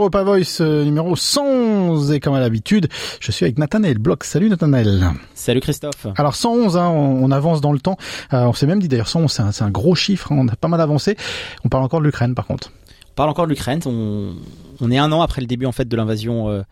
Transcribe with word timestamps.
Europa 0.00 0.22
Voice 0.22 0.62
euh, 0.62 0.82
numéro 0.82 1.14
111 1.14 2.12
et 2.12 2.20
comme 2.20 2.32
à 2.32 2.40
l'habitude, 2.40 2.88
je 3.20 3.30
suis 3.32 3.44
avec 3.44 3.58
Nathanaël 3.58 3.98
Bloch. 3.98 4.24
Salut 4.24 4.48
Nathanaël. 4.48 5.10
Salut 5.34 5.60
Christophe. 5.60 6.06
Alors 6.16 6.34
111, 6.34 6.78
hein, 6.78 6.88
on, 6.88 7.22
on, 7.22 7.30
avance 7.30 7.60
dans 7.60 7.72
le 7.72 7.80
temps. 7.80 7.98
Euh, 8.32 8.44
on 8.44 8.54
s'est 8.54 8.66
même 8.66 8.80
dit 8.80 8.88
d'ailleurs 8.88 9.08
111, 9.08 9.30
c'est 9.52 9.62
un, 9.62 9.70
gros 9.70 9.94
chiffre, 9.94 10.32
hein, 10.32 10.36
on 10.38 10.48
a 10.48 10.56
pas 10.56 10.68
mal 10.68 10.80
avancé. 10.80 11.16
On 11.64 11.68
parle 11.68 11.84
encore 11.84 12.00
de 12.00 12.06
l'Ukraine 12.06 12.34
par 12.34 12.46
contre. 12.46 12.72
On 13.10 13.14
parle 13.14 13.28
encore 13.28 13.44
de 13.44 13.50
l'Ukraine. 13.50 13.80
On, 13.84 14.36
on, 14.80 14.90
est 14.90 14.96
un 14.98 15.12
an 15.12 15.20
après 15.20 15.42
le 15.42 15.46
début 15.46 15.66
en 15.66 15.72
fait 15.72 15.86
de 15.86 15.96
l'invasion 15.96 16.48
euh, 16.48 16.62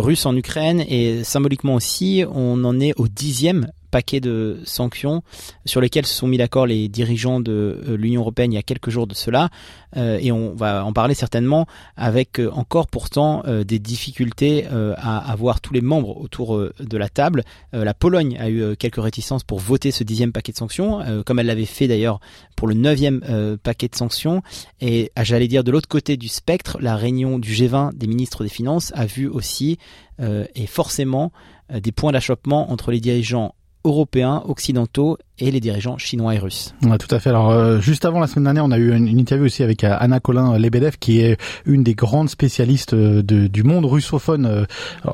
russe 0.00 0.24
en 0.24 0.34
Ukraine 0.34 0.82
et 0.88 1.22
symboliquement 1.24 1.74
aussi, 1.74 2.24
on 2.32 2.64
en 2.64 2.80
est 2.80 2.94
au 2.96 3.08
dixième 3.08 3.66
paquet 3.94 4.18
de 4.18 4.58
sanctions 4.64 5.22
sur 5.66 5.80
lesquelles 5.80 6.04
se 6.04 6.14
sont 6.14 6.26
mis 6.26 6.36
d'accord 6.36 6.66
les 6.66 6.88
dirigeants 6.88 7.38
de 7.38 7.80
euh, 7.86 7.96
l'Union 7.96 8.22
européenne 8.22 8.52
il 8.52 8.56
y 8.56 8.58
a 8.58 8.64
quelques 8.64 8.90
jours 8.90 9.06
de 9.06 9.14
cela. 9.14 9.50
Euh, 9.96 10.18
et 10.20 10.32
on 10.32 10.52
va 10.56 10.84
en 10.84 10.92
parler 10.92 11.14
certainement 11.14 11.66
avec 11.96 12.40
euh, 12.40 12.50
encore 12.54 12.88
pourtant 12.88 13.44
des 13.64 13.78
difficultés 13.78 14.66
à 14.66 15.30
avoir 15.30 15.60
tous 15.60 15.72
les 15.74 15.80
membres 15.80 16.20
autour 16.20 16.58
de 16.58 16.96
la 16.96 17.08
table. 17.08 17.44
la 17.72 17.94
Pologne 17.94 18.36
a 18.38 18.48
eu 18.48 18.76
quelques 18.76 19.02
réticences 19.02 19.44
pour 19.44 19.58
voter 19.60 19.90
ce 19.90 20.02
dixième 20.02 20.32
paquet 20.32 20.52
de 20.52 20.56
sanctions, 20.56 21.00
comme 21.24 21.38
elle 21.38 21.46
l'avait 21.46 21.64
fait 21.64 21.86
d'ailleurs 21.86 22.20
pour 22.56 22.68
le 22.68 22.74
neuvième 22.74 23.20
paquet 23.62 23.88
de 23.88 23.94
sanctions. 23.94 24.42
Et 24.80 25.10
j'allais 25.20 25.48
dire 25.48 25.64
de 25.64 25.70
l'autre 25.70 25.88
côté 25.88 26.16
du 26.16 26.28
spectre, 26.28 26.78
la 26.80 26.96
réunion 26.96 27.38
du 27.38 27.52
G20 27.52 27.94
des 27.94 28.06
ministres 28.06 28.42
des 28.44 28.50
Finances 28.50 28.92
a 28.94 29.06
vu 29.06 29.28
aussi 29.28 29.78
et 30.20 30.66
forcément 30.66 31.32
des 31.72 31.92
points 31.92 32.12
d'achoppement 32.12 32.70
entre 32.70 32.90
les 32.90 33.00
dirigeants 33.00 33.54
européens, 33.84 34.42
occidentaux 34.46 35.18
et 35.38 35.50
les 35.50 35.60
dirigeants 35.60 35.98
chinois 35.98 36.34
et 36.34 36.38
russes. 36.38 36.74
Ouais, 36.82 36.98
tout 36.98 37.12
à 37.12 37.18
fait. 37.18 37.30
Alors 37.30 37.50
euh, 37.50 37.80
juste 37.80 38.04
avant 38.04 38.20
la 38.20 38.26
semaine 38.26 38.44
dernière, 38.44 38.64
on 38.64 38.70
a 38.70 38.78
eu 38.78 38.94
une, 38.94 39.08
une 39.08 39.18
interview 39.18 39.46
aussi 39.46 39.62
avec 39.62 39.82
euh, 39.82 39.96
Anna 39.98 40.20
Colin 40.20 40.56
Lebedev, 40.58 40.96
qui 40.98 41.20
est 41.20 41.36
une 41.66 41.82
des 41.82 41.94
grandes 41.94 42.30
spécialistes 42.30 42.94
euh, 42.94 43.22
de, 43.22 43.46
du 43.48 43.62
monde 43.64 43.84
russophone 43.84 44.46
euh, 44.46 44.64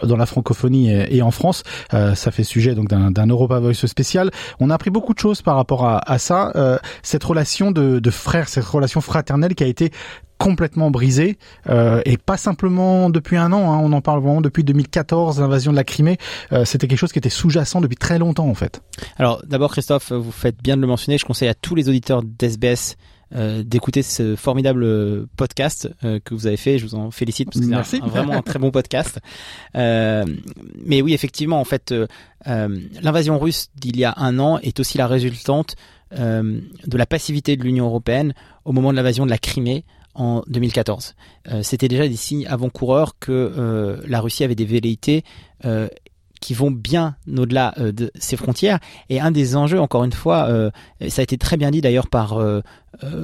dans 0.06 0.16
la 0.16 0.27
francophonie 0.27 0.90
et, 0.90 1.16
et 1.16 1.22
en 1.22 1.30
France. 1.30 1.62
Euh, 1.94 2.14
ça 2.14 2.30
fait 2.30 2.44
sujet 2.44 2.74
donc 2.74 2.88
d'un 2.88 3.27
Europa 3.27 3.58
Voice 3.60 3.86
spécial. 3.86 4.30
On 4.60 4.70
a 4.70 4.74
appris 4.74 4.90
beaucoup 4.90 5.14
de 5.14 5.18
choses 5.18 5.42
par 5.42 5.56
rapport 5.56 5.86
à, 5.86 5.98
à 6.10 6.18
ça. 6.18 6.52
cette 7.02 7.24
relation 7.24 7.70
de, 7.70 7.98
de 7.98 8.10
frères, 8.10 8.48
cette 8.48 8.64
relation 8.64 9.00
fraternelle 9.00 9.55
qui 9.55 9.64
a 9.64 9.66
été 9.66 9.90
complètement 10.40 10.90
brisé 10.90 11.36
euh, 11.68 12.00
et 12.06 12.16
pas 12.16 12.38
simplement 12.38 13.10
depuis 13.10 13.36
un 13.36 13.52
an. 13.52 13.72
Hein, 13.72 13.80
on 13.82 13.92
en 13.92 14.00
parle 14.00 14.22
vraiment 14.22 14.40
depuis 14.40 14.64
2014, 14.64 15.38
l'invasion 15.38 15.70
de 15.70 15.77
la 15.77 15.84
Crimée. 15.84 16.16
Euh, 16.52 16.64
C'était 16.64 16.88
quelque 16.88 16.98
chose 16.98 17.12
qui 17.12 17.18
était 17.18 17.28
sous-jacent 17.28 17.82
depuis 17.82 17.96
très 17.96 18.18
longtemps 18.18 18.48
en 18.48 18.55
fait. 18.55 18.80
Alors 19.18 19.42
d'abord 19.46 19.70
Christophe, 19.70 20.09
vous 20.16 20.33
faites 20.33 20.62
bien 20.62 20.77
de 20.77 20.80
le 20.83 20.86
mentionner. 20.86 21.19
Je 21.19 21.25
conseille 21.25 21.48
à 21.48 21.55
tous 21.55 21.75
les 21.75 21.89
auditeurs 21.89 22.22
d'SBS 22.22 22.97
euh, 23.33 23.62
d'écouter 23.62 24.03
ce 24.03 24.34
formidable 24.34 25.27
podcast 25.36 25.89
euh, 26.02 26.19
que 26.25 26.34
vous 26.34 26.47
avez 26.47 26.56
fait. 26.56 26.78
Je 26.78 26.86
vous 26.86 26.97
en 26.97 27.11
félicite 27.11 27.50
parce 27.52 27.64
que 27.64 27.83
c'est 27.84 28.00
vraiment 28.00 28.33
un 28.33 28.42
très 28.42 28.58
bon 28.58 28.70
podcast. 28.70 29.20
Euh, 29.77 30.25
mais 30.84 31.00
oui, 31.00 31.14
effectivement, 31.14 31.61
en 31.61 31.64
fait, 31.64 31.94
l'invasion 32.44 33.39
russe 33.39 33.69
d'il 33.77 33.97
y 33.97 34.05
a 34.05 34.12
un 34.17 34.39
an 34.41 34.58
est 34.58 34.80
aussi 34.80 34.98
la 34.98 35.06
résultante 35.06 35.77
de 36.12 36.62
la 36.97 37.06
passivité 37.06 37.56
de 37.56 37.62
l'Union 37.62 37.86
européenne 37.86 38.34
au 38.64 38.72
moment 38.72 38.91
de 38.91 38.97
l'invasion 38.97 39.24
de 39.24 39.30
la 39.30 39.39
Crimée 39.39 39.84
en 40.14 40.42
2014. 40.48 41.14
Euh, 41.50 41.62
C'était 41.62 41.89
déjà 41.89 42.08
des 42.08 42.17
signes 42.17 42.46
avant-coureurs 42.46 43.18
que 43.18 43.33
euh, 43.33 44.01
la 44.07 44.20
Russie 44.20 44.45
avait 44.45 44.55
des 44.55 44.64
velléités 44.64 45.24
euh, 45.64 45.89
qui 46.40 46.55
vont 46.55 46.70
bien 46.70 47.17
au-delà 47.28 47.74
euh, 47.78 47.92
de 47.92 48.11
ses 48.17 48.36
frontières. 48.36 48.80
Et 49.08 49.20
un 49.20 49.30
des 49.30 49.56
enjeux, 49.56 49.80
encore 49.80 50.05
une 50.05 50.12
fois, 50.12 50.46
euh, 50.48 50.70
ça 51.08 51.20
a 51.20 51.23
été 51.23 51.39
très 51.39 51.56
bien 51.56 51.70
dit 51.70 51.80
d'ailleurs 51.80 52.08
par 52.08 52.39
euh, 52.39 52.62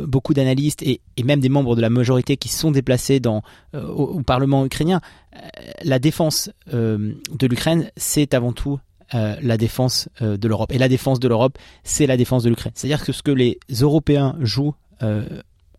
beaucoup 0.07 0.35
d'analystes 0.35 0.83
et, 0.83 1.01
même 1.25 1.41
des 1.41 1.49
membres 1.49 1.75
de 1.75 1.81
la 1.81 1.91
majorité 1.91 2.37
qui 2.37 2.49
sont 2.49 2.71
déplacés 2.71 3.19
dans, 3.19 3.43
au, 3.75 4.23
Parlement 4.23 4.65
ukrainien, 4.65 5.01
la 5.83 5.99
défense 5.99 6.51
de 6.73 7.47
l'Ukraine, 7.47 7.91
c'est 7.97 8.33
avant 8.33 8.53
tout 8.53 8.79
la 9.13 9.57
défense 9.57 10.09
de 10.21 10.49
l'Europe. 10.49 10.73
Et 10.73 10.79
la 10.79 10.89
défense 10.89 11.19
de 11.19 11.27
l'Europe, 11.27 11.59
c'est 11.83 12.07
la 12.07 12.17
défense 12.17 12.45
de 12.45 12.49
l'Ukraine. 12.49 12.73
C'est-à-dire 12.77 13.05
que 13.05 13.13
ce 13.13 13.23
que 13.23 13.33
les 13.33 13.59
Européens 13.81 14.37
jouent 14.41 14.75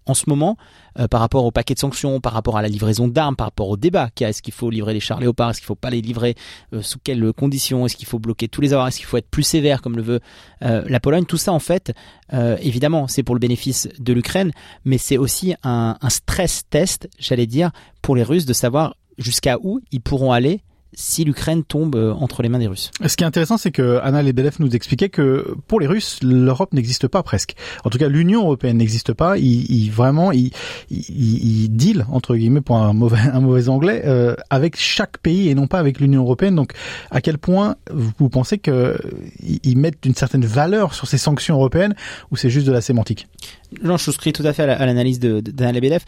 en 0.08 0.14
ce 0.14 0.24
moment 0.28 0.58
euh, 1.00 1.08
par 1.08 1.20
rapport 1.20 1.46
au 1.46 1.52
paquet 1.52 1.74
de 1.74 1.80
sanctions, 1.80 2.20
par 2.20 2.34
rapport 2.34 2.58
à 2.58 2.62
la 2.62 2.68
livraison 2.68 3.08
d'armes, 3.08 3.36
par 3.36 3.48
rapport 3.48 3.70
au 3.70 3.78
débat 3.78 4.10
qu'il 4.16 4.24
y 4.24 4.26
a, 4.26 4.30
est-ce 4.30 4.42
qu'il 4.42 4.54
faut 4.54 4.70
livrer 4.70 4.94
les 4.94 5.00
chars 5.00 5.20
léopards, 5.20 5.52
est-ce 5.52 5.60
qu'il 5.60 5.68
faut 5.68 5.76
pas 5.76 5.90
les 5.90 6.02
livrer, 6.02 6.36
euh, 6.74 6.82
sous 6.82 7.00
quelles 7.04 7.34
conditions, 7.34 7.86
est-ce 7.86 7.96
qu'il 7.96 8.08
faut 8.08 8.20
bloquer 8.20 8.48
tous 8.48 8.62
les 8.62 8.74
avoirs, 8.74 8.88
est-ce 8.88 8.98
qu'il 8.98 9.06
faut 9.06 9.18
être 9.18 9.30
plus 9.30 9.44
sévère 9.44 9.82
comme 9.82 9.96
le 9.96 10.02
veut 10.02 10.20
euh, 10.64 10.84
la 10.88 11.00
Pologne, 11.00 11.26
tout 11.26 11.38
ça 11.38 11.54
en 11.54 11.60
fait, 11.60 11.94
évidemment 12.32 13.08
c'est 13.08 13.24
pour 13.24 13.36
le 13.36 13.40
bénéfice 13.40 13.88
de 14.00 14.14
l'Ukraine, 14.14 14.52
mais 14.86 14.98
c'est 14.98 15.18
aussi 15.18 15.56
un 15.64 15.96
stress 16.10 16.64
test, 16.70 17.10
j'allais 17.20 17.48
dire, 17.48 17.72
pour 18.02 18.16
les 18.16 18.24
Russes 18.24 18.46
de 18.46 18.54
savoir 18.54 18.96
jusqu'à 19.18 19.58
où 19.62 19.80
ils 19.92 20.02
pourront 20.02 20.32
aller 20.32 20.62
si 20.98 21.24
l'Ukraine 21.24 21.64
tombe 21.64 21.96
euh, 21.96 22.12
entre 22.14 22.42
les 22.42 22.50
mains 22.50 22.58
des 22.58 22.68
Russes. 22.68 22.90
Ce 23.06 23.16
qui 23.16 23.24
est 23.24 23.28
intéressant, 23.28 23.58
c'est 23.58 23.72
que 23.72 24.00
Anna 24.02 24.24
Lebedev 24.24 24.56
nous 24.58 24.76
expliquait 24.76 25.10
que 25.10 25.56
pour 25.68 25.80
les 25.80 25.86
Russes, 25.86 26.18
l'Europe 26.24 26.74
n'existe 26.74 27.08
pas 27.08 27.22
presque. 27.22 27.54
En 27.86 27.92
tout 27.92 28.00
cas, 28.00 28.10
l'Union 28.10 28.42
européenne 28.42 28.78
n'existe 28.78 29.14
pas. 29.14 29.38
Ils, 29.38 29.72
ils 29.72 29.92
vraiment, 29.92 30.32
ils, 30.32 30.50
ils, 30.90 31.66
ils 31.66 31.70
deal 31.70 32.08
entre 32.12 32.36
guillemets 32.36 32.62
pour 32.62 32.78
un 32.78 32.94
mauvais, 32.94 33.20
un 33.34 33.40
mauvais 33.40 33.70
anglais 33.70 34.02
euh, 34.06 34.36
avec 34.50 34.76
chaque 34.76 35.20
pays 35.20 35.50
et 35.50 35.56
non 35.56 35.68
pas 35.68 35.78
avec 35.78 36.00
l'Union 36.00 36.24
européenne. 36.24 36.56
Donc, 36.56 36.74
à 37.12 37.22
quel 37.22 37.38
point 37.38 37.76
vous 37.92 38.30
pensez 38.30 38.58
que 38.58 38.98
ils 39.40 39.78
mettent 39.78 40.04
une 40.04 40.16
certaine 40.16 40.46
valeur 40.46 40.96
sur 40.96 41.08
ces 41.08 41.20
sanctions 41.20 41.56
européennes 41.56 41.94
ou 42.32 42.38
c'est 42.38 42.50
juste 42.50 42.66
de 42.66 42.72
la 42.72 42.82
sémantique? 42.82 43.28
Je 43.84 43.98
souscris 43.98 44.34
tout 44.34 44.44
à 44.46 44.54
fait 44.54 44.64
à 44.64 44.86
l'analyse 44.86 45.20
d'Anna 45.20 45.74
Lebedev. 45.74 46.02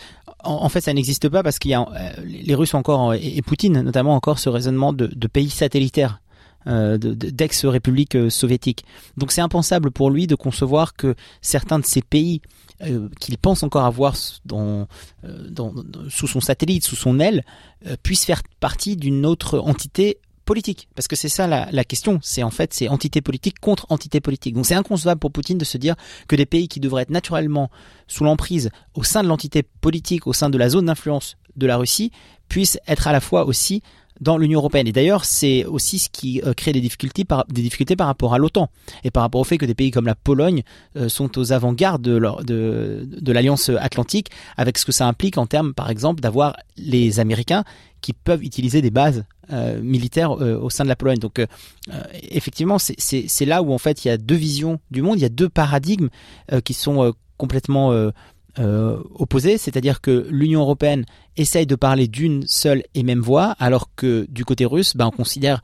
En, 0.44 0.70
fait, 0.70 0.82
ça 0.82 0.94
n'existe 0.94 1.28
pas 1.28 1.44
parce 1.44 1.60
qu'il 1.60 1.72
y 1.72 1.74
a 1.74 1.82
euh, 1.82 2.12
les 2.24 2.56
Russes 2.56 2.74
encore 2.74 3.14
et, 3.14 3.42
Poutine 3.42 3.82
notamment 3.82 4.16
encore 4.16 4.40
ce 4.40 4.50
raisonnement 4.50 4.94
de, 4.94 5.28
pays 5.28 5.50
satellitaires. 5.50 6.22
Euh, 6.68 6.98
d'ex-républiques 6.98 8.16
euh, 8.18 8.30
soviétiques. 8.30 8.84
Donc 9.16 9.32
c'est 9.32 9.40
impensable 9.40 9.92
pour 9.92 10.12
lui 10.12 10.28
de 10.28 10.36
concevoir 10.36 10.94
que 10.94 11.16
certains 11.42 11.80
de 11.80 11.86
ces 11.86 12.02
pays 12.02 12.42
euh, 12.82 13.08
qu'il 13.22 13.38
pense 13.38 13.64
encore 13.64 13.86
avoir 13.86 14.18
sous 14.18 14.42
son 16.28 16.42
satellite, 16.42 16.84
sous 16.84 16.98
son 16.98 17.22
aile, 17.22 17.46
puissent 18.04 18.26
faire 18.26 18.44
partie 18.60 18.98
d'une 18.98 19.26
autre 19.26 19.58
entité 19.58 20.18
politique. 20.50 20.90
Parce 20.96 21.08
que 21.08 21.16
c'est 21.16 21.30
ça 21.30 21.46
la, 21.46 21.70
la 21.72 21.84
question. 21.84 22.20
C'est 22.24 22.42
en 22.42 22.50
fait, 22.50 22.74
c'est 22.74 22.90
entité 22.90 23.22
politique 23.22 23.60
contre 23.60 23.86
entité 23.90 24.20
politique. 24.20 24.56
Donc 24.56 24.66
c'est 24.66 24.74
inconcevable 24.74 25.20
pour 25.20 25.32
Poutine 25.32 25.60
de 25.60 25.64
se 25.64 25.78
dire 25.78 25.96
que 26.28 26.36
des 26.36 26.48
pays 26.48 26.68
qui 26.68 26.80
devraient 26.80 27.04
être 27.04 27.12
naturellement 27.12 27.70
sous 28.08 28.24
l'emprise 28.24 28.72
au 28.96 29.04
sein 29.04 29.22
de 29.22 29.28
l'entité 29.28 29.62
politique, 29.62 30.26
au 30.26 30.34
sein 30.34 30.50
de 30.50 30.58
la 30.58 30.70
zone 30.70 30.88
d'influence 30.88 31.38
de 31.56 31.68
la 31.68 31.78
Russie, 31.78 32.12
puissent 32.48 32.80
être 32.88 33.08
à 33.08 33.12
la 33.12 33.20
fois 33.20 33.46
aussi 33.46 33.84
dans 34.22 34.38
l'Union 34.38 34.60
européenne. 34.60 34.88
Et 34.88 34.92
d'ailleurs, 34.92 35.26
c'est 35.26 35.66
aussi 35.66 36.00
ce 36.00 36.10
qui 36.10 36.42
euh, 36.46 36.54
crée 36.54 36.74
des 36.74 36.82
difficultés 36.82 37.26
par, 37.26 37.46
des 37.48 37.62
difficultés 37.62 37.96
par 37.96 38.08
rapport 38.08 38.34
à 38.34 38.38
l'OTAN 38.38 38.70
et 39.04 39.12
par 39.12 39.24
rapport 39.24 39.42
au 39.42 39.44
fait 39.44 39.58
que 39.58 39.66
des 39.66 39.76
pays 39.76 39.92
comme 39.92 40.06
la 40.06 40.16
Pologne 40.16 40.64
euh, 40.96 41.10
sont 41.10 41.38
aux 41.38 41.52
avant-gardes 41.52 42.02
de, 42.02 42.20
de, 43.06 43.32
l'Alliance 43.32 43.70
Atlantique, 43.70 44.30
avec 44.58 44.78
ce 44.78 44.86
que 44.86 44.92
ça 44.92 45.08
implique 45.08 45.38
en 45.38 45.46
termes, 45.46 45.74
par 45.74 45.90
exemple, 45.90 46.22
d'avoir 46.22 46.58
les 46.78 47.20
Américains 47.20 47.64
qui 48.02 48.14
peuvent 48.14 48.44
utiliser 48.44 48.82
des 48.82 48.92
bases 48.92 49.26
euh, 49.52 49.82
militaires 49.82 50.32
au 50.32 50.70
sein 50.70 50.84
de 50.84 50.90
la 50.90 50.96
Pologne. 50.96 51.18
Donc, 51.18 51.42
effectivement, 52.32 52.78
c'est 52.80 53.46
là 53.46 53.62
où 53.62 53.74
en 53.74 53.78
fait 53.78 54.06
il 54.06 54.08
y 54.08 54.12
a 54.12 54.18
deux 54.18 54.36
visions 54.36 54.80
du 54.92 55.02
monde, 55.02 55.18
il 55.18 55.22
y 55.22 55.26
a 55.26 55.30
deux 55.30 55.50
paradigmes 55.50 56.10
qui 56.64 56.74
sont 56.74 57.14
complètement 57.38 58.12
euh, 58.58 59.02
opposé, 59.14 59.58
c'est-à-dire 59.58 60.02
que 60.02 60.28
l'Union 60.30 60.62
européenne 60.62 61.06
essaye 61.38 61.68
de 61.68 61.76
parler 61.76 62.08
d'une 62.08 62.48
seule 62.48 62.84
et 62.96 63.04
même 63.04 63.22
voix, 63.22 63.56
alors 63.60 63.94
que 63.96 64.26
du 64.30 64.46
côté 64.46 64.66
russe, 64.66 64.96
ben, 64.96 65.08
on 65.08 65.12
considère 65.12 65.62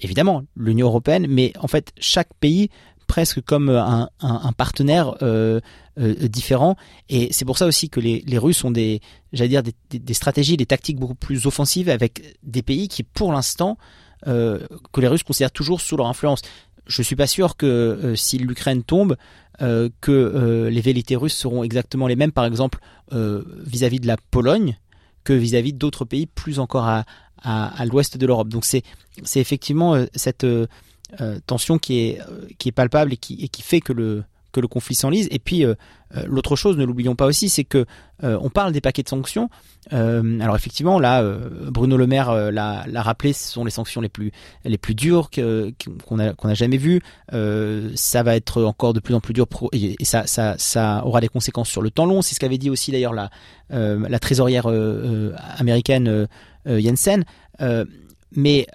évidemment 0.00 0.44
l'Union 0.56 0.86
européenne, 0.86 1.26
mais 1.28 1.52
en 1.58 1.66
fait 1.66 1.92
chaque 1.98 2.32
pays 2.40 2.70
presque 3.08 3.40
comme 3.40 3.70
un, 3.70 4.08
un, 4.20 4.52
partenaire 4.52 5.16
euh, 5.22 5.60
euh, 5.98 6.14
différent. 6.28 6.76
Et 7.08 7.32
c'est 7.32 7.44
pour 7.44 7.58
ça 7.58 7.66
aussi 7.66 7.88
que 7.88 7.98
les, 7.98 8.38
Russes 8.38 8.62
ont 8.62 8.70
des, 8.70 9.00
dire, 9.32 9.62
des, 9.90 10.14
stratégies, 10.14 10.56
des 10.56 10.66
tactiques 10.66 11.00
beaucoup 11.00 11.16
plus 11.16 11.46
offensives 11.46 11.88
avec 11.88 12.38
des 12.44 12.62
pays 12.62 12.86
qui, 12.86 13.02
pour 13.02 13.32
l'instant, 13.32 13.78
euh, 14.26 14.60
que 14.92 15.00
les 15.00 15.08
Russes 15.08 15.22
considèrent 15.22 15.50
toujours 15.50 15.80
sous 15.80 15.96
leur 15.96 16.06
influence. 16.06 16.42
Je 16.88 17.02
suis 17.02 17.16
pas 17.16 17.26
sûr 17.26 17.56
que 17.56 17.66
euh, 17.66 18.16
si 18.16 18.38
l'Ukraine 18.38 18.82
tombe, 18.82 19.16
euh, 19.60 19.90
que 20.00 20.10
euh, 20.10 20.70
les 20.70 20.80
velléités 20.80 21.16
russes 21.16 21.36
seront 21.36 21.62
exactement 21.62 22.06
les 22.06 22.16
mêmes, 22.16 22.32
par 22.32 22.44
exemple 22.44 22.80
vis-à-vis 23.10 23.98
-vis 23.98 24.00
de 24.00 24.06
la 24.06 24.16
Pologne, 24.30 24.76
que 25.24 25.32
vis-à-vis 25.32 25.72
d'autres 25.72 26.04
pays 26.04 26.26
plus 26.26 26.58
encore 26.58 26.86
à, 26.86 27.04
l'ouest 27.86 28.18
de 28.18 28.26
l'Europe. 28.26 28.48
Donc 28.48 28.66
c'est 28.66 28.82
effectivement 29.36 29.96
cette 30.14 30.46
tension 31.46 31.78
qui 31.78 32.18
est 32.66 32.72
palpable 32.72 33.14
et 33.14 33.16
qui 33.16 33.62
fait 33.62 33.80
que 33.80 33.94
le 33.94 34.24
que 34.52 34.60
le 34.60 34.68
conflit 34.68 34.94
s'enlise. 34.94 35.28
Et 35.30 35.38
puis 35.38 35.64
l'autre 36.26 36.56
chose, 36.56 36.76
ne 36.76 36.84
l'oublions 36.84 37.14
pas 37.14 37.26
aussi, 37.26 37.48
c'est 37.48 37.64
que 37.64 37.84
on 38.22 38.50
parle 38.50 38.72
des 38.72 38.80
paquets 38.80 39.02
de 39.02 39.08
sanctions. 39.08 39.50
alors 39.90 40.56
effectivement, 40.56 40.98
là, 40.98 41.22
Bruno 41.70 41.96
Le 41.96 42.06
Maire 42.06 42.50
l'a 42.50 43.02
rappelé, 43.02 43.32
ce 43.32 43.52
sont 43.52 43.64
les 43.64 43.70
sanctions 43.70 44.00
les 44.00 44.08
plus 44.08 44.32
les 44.64 44.78
plus 44.78 44.94
dures 44.94 45.30
qu'on 45.30 46.18
a 46.18 46.54
jamais 46.54 46.78
vues. 46.78 47.00
ça 47.30 48.22
va 48.22 48.36
être 48.36 48.62
encore 48.62 48.92
de 48.92 49.00
plus 49.00 49.14
en 49.14 49.20
plus 49.20 49.34
dur 49.34 49.46
et, 49.72 49.96
ça, 50.04 51.02
aura 51.04 51.20
des 51.20 51.28
conséquences 51.28 51.68
sur 51.68 51.82
le 51.82 51.90
temps 51.90 52.06
long. 52.06 52.22
C'est 52.22 52.34
ce 52.34 52.40
qu'avait 52.40 52.58
dit 52.58 52.70
aussi 52.70 52.90
d'ailleurs 52.92 53.12
la 53.12 53.30
la 53.70 54.18
trésorière 54.18 54.66
américaine 55.58 56.26
Jensen. 56.66 57.24
mais 58.32 58.66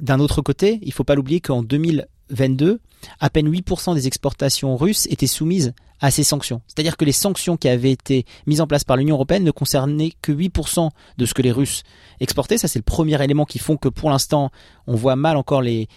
d'un 0.00 0.20
autre 0.20 0.42
côté, 0.42 0.78
il 0.82 0.92
faut 0.92 1.04
pas 1.04 1.14
l'oublier 1.14 1.40
qu'en 1.40 1.62
2022, 1.62 2.80
à 3.20 3.30
peine 3.30 3.50
8% 3.50 3.94
des 3.94 4.06
exportations 4.06 4.76
russes 4.76 5.06
étaient 5.10 5.26
soumises 5.26 5.72
à 6.00 6.10
ces 6.10 6.22
sanctions. 6.22 6.62
C'est-à-dire 6.66 6.96
que 6.96 7.04
les 7.04 7.12
sanctions 7.12 7.56
qui 7.56 7.68
avaient 7.68 7.92
été 7.92 8.24
mises 8.46 8.60
en 8.60 8.66
place 8.66 8.84
par 8.84 8.96
l'Union 8.96 9.16
européenne 9.16 9.44
ne 9.44 9.50
concernaient 9.50 10.12
que 10.22 10.32
8% 10.32 10.88
de 11.18 11.26
ce 11.26 11.34
que 11.34 11.42
les 11.42 11.52
Russes 11.52 11.82
exportaient. 12.20 12.58
Ça, 12.58 12.68
c'est 12.68 12.78
le 12.78 12.84
premier 12.84 13.22
élément 13.22 13.44
qui 13.44 13.58
font 13.58 13.76
que 13.76 13.88
pour 13.88 14.10
l'instant, 14.10 14.50
on 14.86 14.94
voit 14.94 15.16
mal 15.16 15.36
encore 15.36 15.62
les, 15.62 15.88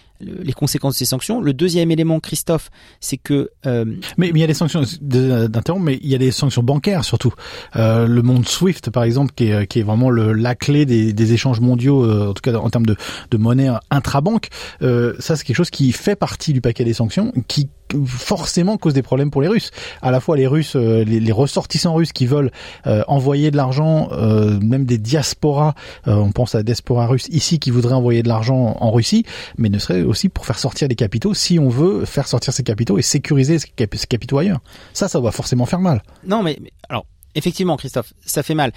conséquences 0.56 0.94
de 0.94 0.98
ces 0.98 1.04
sanctions. 1.04 1.40
Le 1.40 1.52
deuxième 1.52 1.90
élément, 1.90 2.20
Christophe, 2.20 2.70
c'est 3.00 3.16
que... 3.16 3.50
Euh... 3.66 3.84
Mais, 4.16 4.28
il 4.28 4.38
y 4.38 4.44
a 4.44 4.46
des 4.46 4.54
sanctions, 4.54 4.82
d'interrompre, 5.00 5.84
mais 5.84 5.98
il 6.02 6.08
y 6.08 6.14
a 6.14 6.18
des 6.18 6.30
sanctions 6.30 6.62
bancaires 6.62 7.04
surtout. 7.04 7.32
Euh, 7.76 8.06
le 8.06 8.22
monde 8.22 8.46
SWIFT, 8.46 8.90
par 8.90 9.04
exemple, 9.04 9.32
qui 9.34 9.48
est, 9.48 9.82
vraiment 9.82 10.10
la 10.10 10.54
clé 10.54 10.86
des, 10.86 11.32
échanges 11.32 11.60
mondiaux, 11.60 12.04
euh, 12.04 12.30
en 12.30 12.34
tout 12.34 12.42
cas 12.42 12.54
en 12.54 12.70
termes 12.70 12.86
de, 12.86 12.96
de 13.30 13.36
monnaie 13.36 13.68
intrabanque, 13.90 14.48
ça 14.80 15.36
c'est 15.36 15.44
quelque 15.44 15.56
chose 15.56 15.70
qui 15.70 15.92
fait 15.92 16.16
partie 16.16 16.52
du 16.52 16.60
paquet 16.60 16.84
des 16.84 16.93
sanctions, 16.94 17.32
qui 17.48 17.68
forcément 18.06 18.76
cause 18.76 18.94
des 18.94 19.02
problèmes 19.02 19.30
pour 19.30 19.42
les 19.42 19.48
Russes. 19.48 19.70
À 20.02 20.10
la 20.10 20.20
fois 20.20 20.36
les 20.36 20.46
Russes, 20.46 20.76
euh, 20.76 21.04
les, 21.04 21.32
ressortissants 21.32 21.94
russes 21.94 22.12
qui 22.12 22.26
veulent 22.26 22.50
euh, 22.86 23.02
envoyer 23.08 23.50
de 23.50 23.56
l'argent, 23.56 24.08
euh, 24.12 24.58
même 24.60 24.84
des 24.84 24.98
diasporas, 24.98 25.74
on 26.06 26.32
pense 26.32 26.54
à 26.54 26.58
la 26.58 26.64
diaspora 26.64 27.06
russe 27.06 27.26
ici 27.28 27.58
qui 27.58 27.70
voudraient 27.70 27.94
envoyer 27.94 28.22
de 28.22 28.28
l'argent 28.28 28.76
en 28.80 28.90
Russie, 28.90 29.24
mais 29.58 29.68
ne 29.68 29.78
serait 29.78 30.02
aussi 30.02 30.28
pour 30.28 30.46
faire 30.46 30.58
sortir 30.58 30.88
des 30.88 30.94
capitaux 30.94 31.34
si 31.34 31.58
on 31.58 31.68
veut 31.68 32.04
faire 32.04 32.28
sortir 32.28 32.52
ces 32.52 32.62
capitaux 32.62 32.98
et 32.98 33.02
sécuriser 33.02 33.58
ces, 33.58 33.68
capitaux 34.08 34.38
ailleurs. 34.38 34.60
Ça, 34.92 35.08
ça 35.08 35.20
va 35.20 35.32
forcément 35.32 35.66
faire 35.66 35.80
mal. 35.80 36.02
Non, 36.26 36.42
mais, 36.42 36.58
alors 36.88 37.06
Effectivement, 37.36 37.76
Christophe, 37.76 38.12
ça 38.24 38.44
fait 38.44 38.54
mal. 38.54 38.72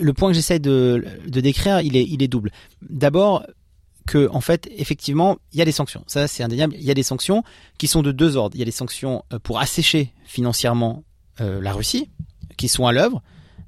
Le, 0.00 0.12
point 0.14 0.30
que 0.30 0.34
j'essaie 0.34 0.58
de, 0.58 1.04
décrire, 1.26 1.80
il 1.82 2.22
est 2.22 2.28
double. 2.28 2.50
D'abord, 2.80 3.44
que 4.06 4.28
en 4.30 4.40
fait 4.40 4.68
effectivement 4.76 5.38
il 5.52 5.58
y 5.58 5.62
a 5.62 5.64
des 5.64 5.72
sanctions. 5.72 6.04
Ça 6.06 6.28
c'est 6.28 6.42
indéniable. 6.42 6.74
Il 6.78 6.84
y 6.84 6.90
a 6.90 6.94
des 6.94 7.02
sanctions 7.02 7.42
qui 7.78 7.86
sont 7.86 8.02
de 8.02 8.12
deux 8.12 8.36
ordres. 8.36 8.56
Il 8.56 8.58
y 8.58 8.62
a 8.62 8.66
des 8.66 8.70
sanctions 8.70 9.24
euh, 9.32 9.38
pour 9.38 9.60
assécher 9.60 10.12
financièrement 10.24 11.04
euh, 11.40 11.60
la 11.60 11.72
Russie, 11.72 12.10
qui 12.56 12.68
sont 12.68 12.86
à 12.86 12.92
l'œuvre 12.92 13.22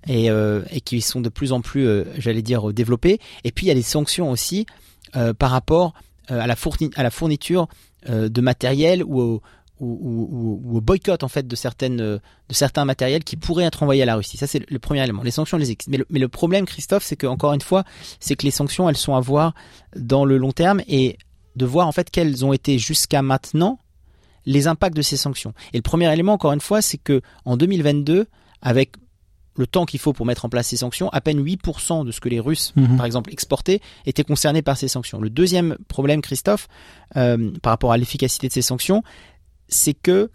et, 0.06 0.30
euh, 0.30 0.62
qui 0.84 1.00
sont 1.00 1.20
de 1.20 1.28
plus 1.28 1.52
en 1.52 1.60
plus, 1.60 2.04
j'allais 2.18 2.42
dire, 2.42 2.72
développées. 2.72 3.20
Et 3.44 3.52
puis 3.52 3.66
il 3.66 3.68
y 3.68 3.72
a 3.72 3.74
des 3.74 3.82
sanctions 3.82 4.30
aussi 4.30 4.66
par 5.38 5.52
rapport 5.52 5.94
à 6.26 6.46
la, 6.46 6.56
à 6.96 7.02
la 7.04 7.10
fourniture 7.10 7.68
de 8.08 8.40
matériel 8.40 9.04
ou 9.04 9.40
ou, 9.80 10.60
ou, 10.64 10.76
au 10.76 10.80
boycott 10.80 11.22
en 11.24 11.28
fait 11.28 11.46
de 11.46 11.56
certaines 11.56 11.96
de 11.96 12.20
certains 12.50 12.84
matériels 12.84 13.24
qui 13.24 13.36
pourraient 13.36 13.64
être 13.64 13.82
envoyés 13.82 14.02
à 14.02 14.06
la 14.06 14.16
Russie. 14.16 14.36
Ça 14.36 14.46
c'est 14.46 14.68
le 14.70 14.78
premier 14.78 15.02
élément. 15.02 15.22
Les 15.22 15.30
sanctions 15.30 15.56
les 15.56 15.70
existent. 15.70 15.90
Mais 15.90 15.98
le, 15.98 16.06
mais 16.10 16.20
le 16.20 16.28
problème, 16.28 16.64
Christophe, 16.64 17.04
c'est 17.04 17.16
que 17.16 17.26
encore 17.26 17.52
une 17.52 17.60
fois, 17.60 17.84
c'est 18.20 18.36
que 18.36 18.44
les 18.44 18.50
sanctions 18.50 18.88
elles 18.88 18.96
sont 18.96 19.14
à 19.14 19.20
voir 19.20 19.54
dans 19.96 20.24
le 20.24 20.38
long 20.38 20.52
terme 20.52 20.80
et 20.88 21.18
de 21.56 21.66
voir 21.66 21.86
en 21.86 21.92
fait 21.92 22.10
quels 22.10 22.44
ont 22.44 22.52
été 22.52 22.78
jusqu'à 22.78 23.22
maintenant 23.22 23.78
les 24.46 24.66
impacts 24.66 24.96
de 24.96 25.02
ces 25.02 25.16
sanctions. 25.16 25.54
Et 25.72 25.78
le 25.78 25.82
premier 25.82 26.12
élément, 26.12 26.34
encore 26.34 26.52
une 26.52 26.60
fois, 26.60 26.82
c'est 26.82 26.98
que 26.98 27.22
en 27.44 27.56
2022, 27.56 28.26
avec 28.60 28.96
le 29.56 29.66
temps 29.66 29.84
qu'il 29.84 30.00
faut 30.00 30.12
pour 30.12 30.26
mettre 30.26 30.44
en 30.44 30.48
place 30.48 30.68
ces 30.68 30.78
sanctions, 30.78 31.08
à 31.10 31.20
peine 31.20 31.42
8% 31.42 32.04
de 32.04 32.10
ce 32.10 32.20
que 32.20 32.28
les 32.28 32.40
Russes, 32.40 32.72
mhm. 32.76 32.96
par 32.96 33.06
exemple, 33.06 33.32
exportaient, 33.32 33.80
étaient 34.04 34.24
concernés 34.24 34.62
par 34.62 34.76
ces 34.76 34.88
sanctions. 34.88 35.20
Le 35.20 35.30
deuxième 35.30 35.76
problème, 35.88 36.22
Christophe, 36.22 36.68
euh, 37.16 37.52
par 37.62 37.70
rapport 37.70 37.92
à 37.92 37.96
l'efficacité 37.96 38.48
de 38.48 38.52
ces 38.52 38.62
sanctions, 38.62 39.02
c'est 39.68 39.94
que 39.94 40.30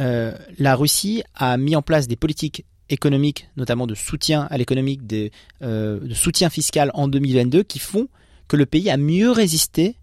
euh, 0.00 0.32
la 0.58 0.76
Russie 0.76 1.22
a 1.34 1.56
mis 1.56 1.76
en 1.76 1.82
place 1.82 2.08
des 2.08 2.16
politiques 2.16 2.64
économiques, 2.88 3.48
notamment 3.56 3.86
de 3.86 3.94
soutien 3.94 4.46
à 4.50 4.58
l'économique, 4.58 5.06
de, 5.06 5.30
euh, 5.62 6.00
de 6.00 6.14
soutien 6.14 6.50
fiscal 6.50 6.90
en 6.94 7.08
2022, 7.08 7.62
qui 7.62 7.78
font 7.78 8.08
que 8.46 8.56
le 8.56 8.66
pays 8.66 8.90
a 8.90 8.96
mieux 8.96 9.30
résisté 9.30 9.96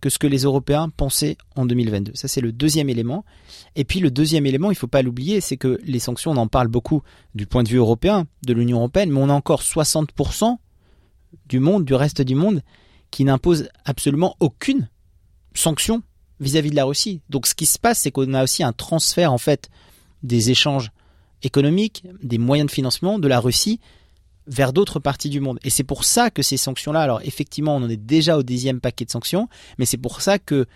que 0.00 0.10
ce 0.10 0.18
que 0.18 0.26
les 0.26 0.42
Européens 0.42 0.90
pensaient 0.90 1.36
en 1.54 1.64
2022. 1.64 2.12
Ça, 2.14 2.28
c'est 2.28 2.42
le 2.42 2.52
deuxième 2.52 2.90
élément. 2.90 3.24
Et 3.76 3.84
puis 3.84 4.00
le 4.00 4.10
deuxième 4.10 4.44
élément, 4.46 4.70
il 4.70 4.74
ne 4.74 4.78
faut 4.78 4.86
pas 4.86 5.02
l'oublier, 5.02 5.40
c'est 5.40 5.56
que 5.56 5.80
les 5.82 5.98
sanctions, 5.98 6.32
on 6.32 6.36
en 6.36 6.48
parle 6.48 6.68
beaucoup 6.68 7.02
du 7.34 7.46
point 7.46 7.62
de 7.62 7.68
vue 7.68 7.78
européen, 7.78 8.26
de 8.44 8.52
l'Union 8.52 8.78
européenne, 8.78 9.10
mais 9.10 9.20
on 9.20 9.30
a 9.30 9.32
encore 9.32 9.62
60% 9.62 10.58
du 11.46 11.60
monde, 11.60 11.84
du 11.84 11.94
reste 11.94 12.20
du 12.20 12.34
monde, 12.34 12.62
qui 13.10 13.24
n'impose 13.24 13.68
absolument 13.84 14.36
aucune 14.40 14.88
sanction 15.54 16.02
vis-à-vis 16.40 16.70
de 16.70 16.76
la 16.76 16.84
Russie. 16.84 17.20
Donc 17.30 17.46
ce 17.46 17.54
qui 17.54 17.66
se 17.66 17.78
passe, 17.78 18.00
c'est 18.00 18.10
qu'on 18.10 18.34
a 18.34 18.42
aussi 18.42 18.62
un 18.62 18.72
transfert 18.72 19.32
en 19.32 19.38
fait 19.38 19.68
des 20.22 20.50
échanges 20.50 20.90
économiques, 21.42 22.04
des 22.22 22.38
moyens 22.38 22.68
de 22.68 22.72
financement 22.72 23.18
de 23.18 23.28
la 23.28 23.40
Russie 23.40 23.80
vers 24.46 24.72
d'autres 24.72 25.00
parties 25.00 25.30
du 25.30 25.40
monde. 25.40 25.58
Et 25.64 25.70
c'est 25.70 25.84
pour 25.84 26.04
ça 26.04 26.30
que 26.30 26.42
ces 26.42 26.56
sanctions-là, 26.56 27.00
alors 27.00 27.20
effectivement, 27.24 27.76
on 27.76 27.82
en 27.82 27.88
est 27.88 27.96
déjà 27.96 28.38
au 28.38 28.42
dixième 28.42 28.80
paquet 28.80 29.04
de 29.04 29.10
sanctions, 29.10 29.48
mais 29.78 29.86
c'est 29.86 29.96
pour 29.96 30.20
ça 30.20 30.38
que 30.38 30.66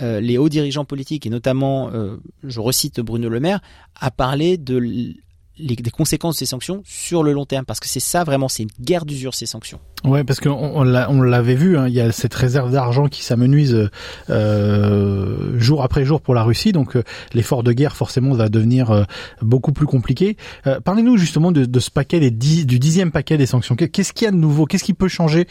euh, 0.00 0.20
les 0.20 0.38
hauts 0.38 0.48
dirigeants 0.48 0.84
politiques, 0.84 1.26
et 1.26 1.30
notamment, 1.30 1.90
euh, 1.92 2.16
je 2.44 2.60
recite 2.60 3.00
Bruno 3.00 3.28
Le 3.28 3.40
Maire, 3.40 3.60
a 3.98 4.10
parlé 4.10 4.56
de 4.56 5.14
des 5.60 5.90
conséquences 5.90 6.36
de 6.36 6.38
ces 6.38 6.46
sanctions 6.46 6.82
sur 6.84 7.22
le 7.22 7.32
long 7.32 7.46
terme, 7.46 7.64
parce 7.64 7.80
que 7.80 7.88
c'est 7.88 8.00
ça 8.00 8.24
vraiment, 8.24 8.48
c'est 8.48 8.62
une 8.64 8.70
guerre 8.80 9.04
d'usure 9.04 9.34
ces 9.34 9.46
sanctions. 9.46 9.80
Ouais, 10.04 10.24
parce 10.24 10.40
qu'on 10.40 10.50
on, 10.50 11.22
l'avait 11.22 11.54
vu, 11.54 11.76
hein, 11.76 11.86
il 11.86 11.94
y 11.94 12.00
a 12.00 12.10
cette 12.12 12.34
réserve 12.34 12.72
d'argent 12.72 13.08
qui 13.08 13.22
s'amenuise 13.22 13.90
euh, 14.30 15.58
jour 15.58 15.82
après 15.82 16.04
jour 16.04 16.20
pour 16.22 16.34
la 16.34 16.42
Russie, 16.42 16.72
donc 16.72 16.96
euh, 16.96 17.02
l'effort 17.34 17.62
de 17.62 17.72
guerre 17.72 17.96
forcément 17.96 18.32
va 18.32 18.48
devenir 18.48 18.90
euh, 18.90 19.04
beaucoup 19.42 19.72
plus 19.72 19.86
compliqué. 19.86 20.36
Parlez-nous 20.84 21.16
justement 21.16 21.52
de, 21.52 21.64
de, 21.64 21.80
ce 21.80 21.90
paquet 21.90 22.20
des 22.20 22.30
du 22.30 22.78
dixième 22.78 23.10
paquet 23.12 23.36
des 23.36 23.46
sanctions. 23.46 23.76
Qu'est-ce 23.76 24.12
qu'il 24.12 24.24
y 24.24 24.28
a 24.28 24.30
de 24.30 24.36
nouveau? 24.36 24.66
Qu'est-ce 24.66 24.84
qui 24.84 24.94
peut 24.94 25.08
changer 25.08 25.46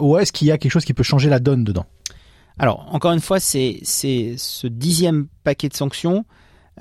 Ou 0.00 0.18
est-ce 0.18 0.32
qu'il 0.32 0.48
y 0.48 0.50
a 0.50 0.58
quelque 0.58 0.72
chose 0.72 0.84
qui 0.84 0.94
peut 0.94 1.02
changer 1.02 1.28
la 1.28 1.38
donne 1.38 1.64
dedans? 1.64 1.86
Alors 2.58 2.86
encore 2.92 3.12
une 3.12 3.20
fois, 3.20 3.40
c'est 3.40 3.78
c'est 3.82 4.34
ce 4.38 4.66
dixième 4.66 5.26
paquet 5.44 5.68
de 5.68 5.74
sanctions. 5.74 6.24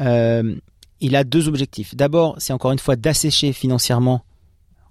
Euh, 0.02 0.56
il 1.02 1.16
a 1.16 1.24
deux 1.24 1.48
objectifs. 1.48 1.96
D'abord, 1.96 2.36
c'est 2.38 2.54
encore 2.54 2.72
une 2.72 2.80
fois 2.80 2.96
d'assécher 2.96 3.54
financièrement 3.54 4.24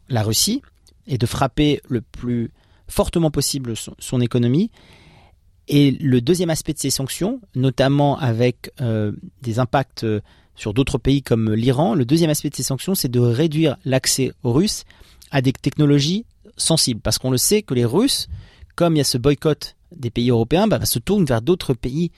la 0.09 0.23
Russie 0.23 0.63
et 1.07 1.19
de 1.19 1.27
frapper 1.27 1.81
le 1.89 2.01
plus 2.01 2.51
fortement 2.89 3.31
possible 3.31 3.75
son, 3.77 4.21
économie. 4.21 4.71
Et 5.69 5.93
le 5.93 6.21
deuxième 6.21 6.51
aspect 6.51 6.75
de 6.75 6.79
ces 6.79 6.91
sanctions, 6.91 7.41
notamment 7.55 8.19
avec 8.19 8.71
euh, 8.81 9.13
des 9.41 9.59
impacts 9.59 10.05
euh, 10.05 10.21
sur 10.57 10.75
d'autres 10.75 10.99
pays 10.99 11.23
comme 11.23 11.55
l'Iran, 11.55 11.95
le 11.95 12.05
deuxième 12.05 12.31
aspect 12.31 12.51
de 12.51 12.55
ces 12.55 12.63
sanctions, 12.63 12.95
c'est 12.95 13.11
de 13.11 13.21
réduire 13.21 13.77
l'accès 13.85 14.33
aux 14.43 14.53
Russes 14.53 14.85
à 15.31 15.41
des 15.41 15.53
technologies 15.53 16.27
sensibles. 16.57 17.01
Parce 17.01 17.19
qu'on 17.19 17.31
le 17.31 17.39
sait 17.39 17.63
que 17.63 17.75
les 17.75 17.87
Russes, 17.87 18.29
comme 18.77 18.95
il 18.95 18.99
y 18.99 19.01
a 19.01 19.05
ce 19.05 19.19
boycott 19.19 19.75
des 19.97 20.11
pays 20.11 20.31
européens, 20.31 20.69
bah, 20.69 20.85
se 20.85 20.99
tournent 20.99 21.25
vers 21.25 21.41
d'autres 21.41 21.73
pays 21.73 22.11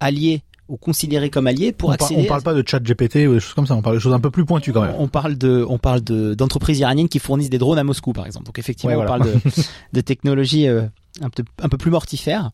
alliés 0.00 0.42
ou 0.68 0.76
considérés 0.76 1.30
comme 1.30 1.46
alliés 1.46 1.72
pour 1.72 1.90
on 1.90 1.92
accéder. 1.92 2.22
on 2.22 2.24
parle 2.24 2.42
pas 2.42 2.54
de 2.54 2.62
chat 2.66 2.80
GPT 2.80 3.28
ou 3.28 3.34
des 3.34 3.40
choses 3.40 3.54
comme 3.54 3.66
ça. 3.66 3.74
On 3.74 3.82
parle 3.82 3.96
de 3.96 4.00
choses 4.00 4.14
un 4.14 4.20
peu 4.20 4.30
plus 4.30 4.44
pointues 4.44 4.72
quand 4.72 4.82
même. 4.82 4.94
On 4.98 5.08
parle 5.08 5.36
de, 5.38 5.64
on 5.68 5.78
parle 5.78 6.02
de 6.02 6.34
d'entreprises 6.34 6.78
iraniennes 6.80 7.08
qui 7.08 7.18
fournissent 7.18 7.50
des 7.50 7.58
drones 7.58 7.78
à 7.78 7.84
Moscou, 7.84 8.12
par 8.12 8.26
exemple. 8.26 8.46
Donc 8.46 8.58
effectivement, 8.58 8.96
on 8.96 9.06
parle 9.06 9.24
de, 9.24 9.34
de 9.92 10.00
technologies 10.00 10.66
euh, 10.66 10.82
un 11.20 11.30
peu 11.30 11.44
un 11.62 11.68
peu 11.68 11.78
plus 11.78 11.90
mortifères. 11.90 12.50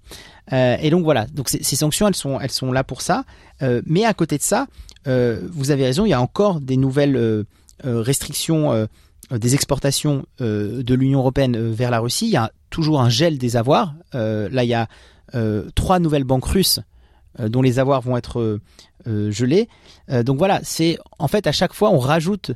Euh, 0.53 0.77
et 0.81 0.91
donc 0.91 1.05
voilà. 1.05 1.27
Donc 1.27 1.49
ces, 1.49 1.63
sanctions, 1.77 2.07
elles 2.07 2.17
sont 2.17 2.39
elles 2.41 2.51
sont 2.51 2.71
là 2.71 2.85
pour 2.85 3.01
ça. 3.01 3.25
Euh, 3.63 3.81
mais 3.87 4.05
à 4.05 4.13
côté 4.13 4.37
de 4.37 4.43
ça, 4.43 4.67
vous 5.07 5.71
avez 5.71 5.85
raison, 5.85 6.05
il 6.05 6.11
y 6.11 6.15
a 6.15 6.21
encore 6.21 6.61
des 6.61 6.77
nouvelles 6.77 7.45
restrictions 7.83 8.87
des 9.33 9.55
exportations 9.55 10.27
de 10.39 10.95
l'Union 10.95 11.21
européenne 11.21 11.73
vers 11.73 11.91
la 11.91 11.99
Russie. 11.99 12.27
Il 12.27 12.33
y 12.33 12.37
a 12.37 12.53
toujours 12.71 13.01
un 13.01 13.09
gel 13.09 13.37
des 13.37 13.57
avoirs. 13.57 13.95
là, 14.13 14.63
il 14.63 14.69
y 14.69 14.75
a 14.75 14.87
trois 15.75 15.99
nouvelles 15.99 16.23
banques 16.23 16.45
russes 16.45 16.79
dont 17.39 17.63
les 17.63 17.79
avoirs 17.79 18.01
vont 18.01 18.17
être 18.17 18.41
euh, 18.41 18.61
euh, 19.07 19.31
gelés. 19.31 19.69
donc 20.09 20.39
voilà, 20.39 20.61
c'est 20.63 20.99
en 21.19 21.29
fait 21.29 21.47
à 21.47 21.53
chaque 21.53 21.73
fois 21.73 21.91
on 21.91 21.99
rajoute 21.99 22.53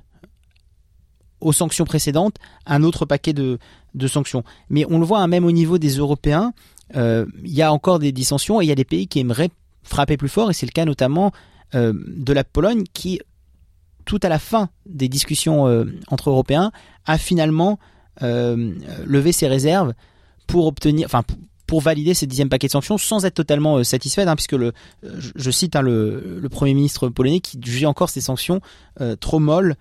aux 1.40 1.52
sanctions 1.52 1.84
précédentes 1.84 2.36
un 2.66 2.82
autre 2.82 3.04
paquet 3.04 3.32
de, 3.32 3.58
de 3.94 4.06
sanctions. 4.06 4.44
Mais 4.68 4.84
on 4.88 4.98
le 4.98 5.04
voit 5.04 5.20
hein, 5.20 5.26
même 5.26 5.44
au 5.44 5.52
niveau 5.52 5.78
des 5.78 5.96
Européens, 5.96 6.52
il 6.94 7.26
y 7.44 7.62
a 7.62 7.72
encore 7.72 7.98
des 7.98 8.12
dissensions 8.12 8.60
et 8.60 8.64
il 8.64 8.68
y 8.68 8.72
a 8.72 8.76
des 8.76 8.84
pays 8.84 9.08
qui 9.08 9.18
aimeraient 9.18 9.50
frapper 9.82 10.16
plus 10.16 10.28
fort 10.28 10.50
et 10.50 10.54
c'est 10.54 10.66
le 10.66 10.72
cas 10.72 10.84
notamment 10.84 11.32
de 11.74 12.32
la 12.32 12.44
Pologne 12.44 12.84
qui 12.92 13.20
tout 14.04 14.20
à 14.22 14.28
la 14.28 14.38
fin 14.38 14.70
des 14.86 15.08
discussions 15.08 15.84
entre 16.08 16.30
Européens 16.30 16.70
a 17.06 17.18
finalement 17.18 17.78
levé 18.20 19.32
ses 19.32 19.48
réserves 19.48 19.94
pour 20.46 20.66
obtenir, 20.66 21.06
enfin 21.06 21.24
pour 21.66 21.80
valider 21.80 22.14
ces 22.14 22.26
dixième 22.26 22.48
paquet 22.48 22.66
de 22.66 22.72
sanctions 22.72 22.98
sans 22.98 23.24
être 23.24 23.34
totalement 23.34 23.82
satisfaite, 23.84 24.28
hein, 24.28 24.36
puisque 24.36 24.52
le, 24.52 24.72
je, 25.02 25.50
cite 25.50 25.76
hein, 25.76 25.82
le, 25.82 26.46
premier 26.50 26.74
ministre 26.74 27.08
polonais 27.08 27.40
qui 27.40 27.58
jugeait 27.62 27.86
encore 27.86 28.10
ces 28.10 28.20
sanctions 28.20 28.60
trop 29.20 29.38
molles, 29.38 29.76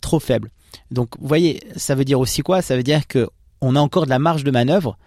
trop 0.00 0.20
faibles. 0.20 0.50
Donc, 0.90 1.10
vous 1.20 1.28
voyez, 1.28 1.60
ça 1.76 1.94
veut 1.94 2.04
dire 2.04 2.18
aussi 2.18 2.42
quoi? 2.42 2.62
Ça 2.62 2.76
veut 2.76 2.82
dire 2.82 3.06
que 3.06 3.28
on 3.60 3.76
a 3.76 3.80
encore 3.80 4.04
de 4.04 4.10
la 4.10 4.18
marge 4.18 4.44
de 4.44 4.50
manœuvre 4.50 4.98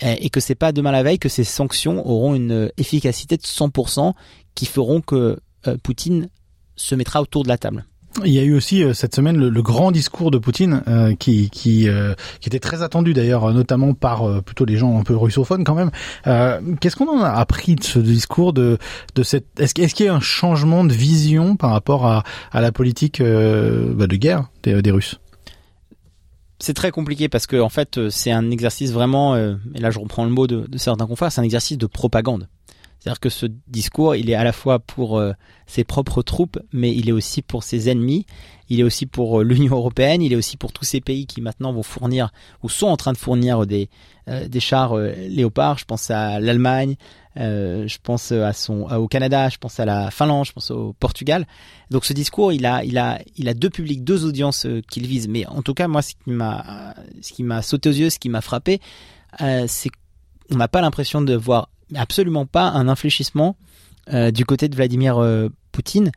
et 0.00 0.30
que 0.30 0.40
c'est 0.40 0.54
pas 0.54 0.72
demain 0.72 0.92
la 0.92 1.02
veille 1.02 1.18
que 1.18 1.28
ces 1.28 1.44
sanctions 1.44 2.06
auront 2.06 2.34
une 2.34 2.70
efficacité 2.78 3.36
de 3.36 3.42
100% 3.42 4.14
qui 4.54 4.66
feront 4.66 5.00
que 5.00 5.38
Poutine 5.82 6.28
se 6.76 6.94
mettra 6.94 7.20
autour 7.20 7.42
de 7.42 7.48
la 7.48 7.58
table. 7.58 7.84
Il 8.24 8.32
y 8.32 8.40
a 8.40 8.42
eu 8.42 8.54
aussi 8.54 8.82
euh, 8.82 8.92
cette 8.92 9.14
semaine 9.14 9.36
le, 9.36 9.62
grand 9.62 9.92
discours 9.92 10.32
de 10.32 10.38
Poutine 10.38 10.82
euh, 10.88 11.14
qui 11.14 11.48
qui, 11.48 11.88
euh, 11.88 12.14
qui 12.40 12.48
était 12.48 12.58
très 12.58 12.82
attendu 12.82 13.14
d'ailleurs 13.14 13.52
notamment 13.52 13.94
par 13.94 14.42
plutôt 14.42 14.64
les 14.64 14.76
gens 14.76 14.98
un 14.98 15.04
peu 15.04 15.16
russophones 15.16 15.64
quand 15.64 15.74
même. 15.74 15.90
Qu'est-ce 16.80 16.96
qu'on 16.96 17.08
en 17.08 17.22
a 17.22 17.30
appris 17.30 17.76
de 17.76 17.84
ce 17.84 17.98
discours 17.98 18.52
de 18.52 18.78
de 19.14 19.22
cette 19.22 19.46
est-ce 19.60 19.74
qu'il 19.74 20.06
y 20.06 20.08
a 20.08 20.14
un 20.14 20.20
changement 20.20 20.84
de 20.84 20.92
vision 20.92 21.56
par 21.56 21.70
rapport 21.70 22.06
à 22.06 22.24
à 22.52 22.60
la 22.60 22.72
politique 22.72 23.22
bah, 23.22 24.06
de 24.06 24.16
guerre 24.16 24.50
des, 24.62 24.82
des 24.82 24.90
Russes? 24.90 25.20
C'est 26.58 26.74
très 26.74 26.90
compliqué 26.90 27.28
parce 27.28 27.46
que 27.46 27.60
en 27.60 27.68
fait 27.68 28.08
c'est 28.10 28.32
un 28.32 28.50
exercice 28.50 28.92
vraiment 28.92 29.36
et 29.36 29.80
là 29.80 29.90
je 29.90 29.98
reprends 29.98 30.24
le 30.24 30.30
mot 30.30 30.46
de, 30.46 30.66
de 30.66 30.78
certains 30.78 31.06
confrères 31.06 31.30
c'est 31.30 31.40
un 31.40 31.44
exercice 31.44 31.78
de 31.78 31.86
propagande 31.86 32.48
c'est-à-dire 33.00 33.20
que 33.20 33.30
ce 33.30 33.46
discours, 33.66 34.14
il 34.14 34.28
est 34.28 34.34
à 34.34 34.44
la 34.44 34.52
fois 34.52 34.78
pour 34.78 35.18
euh, 35.18 35.32
ses 35.66 35.84
propres 35.84 36.20
troupes, 36.20 36.58
mais 36.70 36.94
il 36.94 37.08
est 37.08 37.12
aussi 37.12 37.40
pour 37.40 37.62
ses 37.62 37.88
ennemis, 37.88 38.26
il 38.68 38.78
est 38.78 38.82
aussi 38.82 39.06
pour 39.06 39.40
euh, 39.40 39.42
l'Union 39.42 39.74
européenne, 39.74 40.20
il 40.20 40.34
est 40.34 40.36
aussi 40.36 40.58
pour 40.58 40.70
tous 40.70 40.84
ces 40.84 41.00
pays 41.00 41.26
qui 41.26 41.40
maintenant 41.40 41.72
vont 41.72 41.82
fournir 41.82 42.30
ou 42.62 42.68
sont 42.68 42.88
en 42.88 42.98
train 42.98 43.14
de 43.14 43.16
fournir 43.16 43.66
des, 43.66 43.88
euh, 44.28 44.46
chars 44.58 44.94
léopards. 44.96 45.78
Je 45.78 45.86
pense 45.86 46.10
à 46.10 46.40
l'Allemagne, 46.40 46.96
je 47.36 47.96
pense 48.02 48.32
à 48.32 48.52
son, 48.52 48.82
au 48.82 49.08
Canada, 49.08 49.48
je 49.48 49.56
pense 49.56 49.80
à 49.80 49.86
la 49.86 50.10
Finlande, 50.10 50.44
je 50.44 50.52
pense 50.52 50.70
au 50.70 50.92
Portugal. 50.92 51.46
Donc 51.90 52.04
ce 52.04 52.12
discours, 52.12 52.52
il 52.52 52.66
a, 52.66 52.84
il 52.84 52.98
a, 52.98 53.18
il 53.36 53.48
a 53.48 53.54
deux 53.54 53.70
publics, 53.70 54.04
deux 54.04 54.26
audiences 54.26 54.66
qu'il 54.90 55.06
vise. 55.06 55.26
Mais 55.26 55.46
en 55.46 55.62
tout 55.62 55.72
cas, 55.72 55.88
moi, 55.88 56.02
ce 56.02 56.12
qui 57.32 57.44
m'a 57.44 57.62
sauté 57.62 57.88
aux 57.88 57.92
yeux, 57.92 58.10
ce 58.10 58.18
qui 58.18 58.28
m'a 58.28 58.42
frappé, 58.42 58.78
c'est 59.38 59.88
qu'on 60.50 60.58
n'a 60.58 60.68
pas 60.68 60.82
l'impression 60.82 61.22
de 61.22 61.34
voir 61.34 61.70
absolument 61.94 62.46
pas 62.46 62.68
un 62.68 62.88
infléchissement 62.88 63.56
euh, 64.12 64.30
du 64.30 64.44
côté 64.44 64.68
de 64.68 64.74
Vladimir 64.74 65.18
euh, 65.18 65.48
Poutine. 65.72 66.10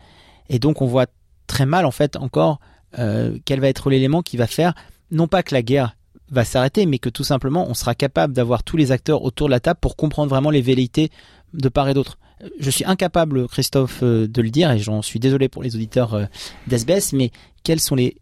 Et 0.49 0.59
donc 0.59 0.81
on 0.81 0.87
voit 0.87 1.07
très 1.47 1.65
mal 1.65 1.85
en 1.85 1.91
fait 1.91 2.15
encore 2.15 2.59
euh, 2.97 3.37
quel 3.45 3.59
va 3.59 3.67
être 3.67 3.89
l'élément 3.89 4.21
qui 4.21 4.37
va 4.37 4.47
faire, 4.47 4.73
non 5.11 5.27
pas 5.27 5.43
que 5.43 5.53
la 5.53 5.61
guerre 5.61 5.95
va 6.31 6.45
s'arrêter, 6.45 6.85
mais 6.85 6.97
que 6.97 7.09
tout 7.09 7.23
simplement 7.23 7.67
on 7.69 7.73
sera 7.73 7.93
capable 7.93 8.33
d'avoir 8.33 8.63
tous 8.63 8.77
les 8.77 8.91
acteurs 8.91 9.23
autour 9.23 9.47
de 9.47 9.51
la 9.51 9.59
table 9.59 9.79
pour 9.79 9.95
comprendre 9.95 10.29
vraiment 10.29 10.49
les 10.49 10.61
velléités 10.61 11.11
de 11.53 11.69
part 11.69 11.89
et 11.89 11.93
d'autre. 11.93 12.17
Je 12.59 12.69
suis 12.69 12.83
incapable, 12.85 13.47
Christophe, 13.47 14.03
de 14.03 14.41
le 14.41 14.49
dire, 14.49 14.71
et 14.71 14.79
j'en 14.79 15.01
suis 15.01 15.19
désolé 15.19 15.47
pour 15.47 15.63
les 15.63 15.75
auditeurs 15.75 16.27
d'SBS, 16.67 17.13
mais 17.13 17.31
quelles 17.63 17.79
sont 17.79 17.95
les, 17.95 18.17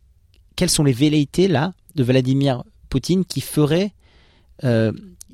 quelles 0.55 0.69
sont 0.69 0.83
les 0.83 0.91
velléités 0.91 1.47
là 1.47 1.73
de 1.95 2.03
Vladimir 2.03 2.63
Poutine 2.89 3.25
qui 3.25 3.41
feraient 3.41 3.93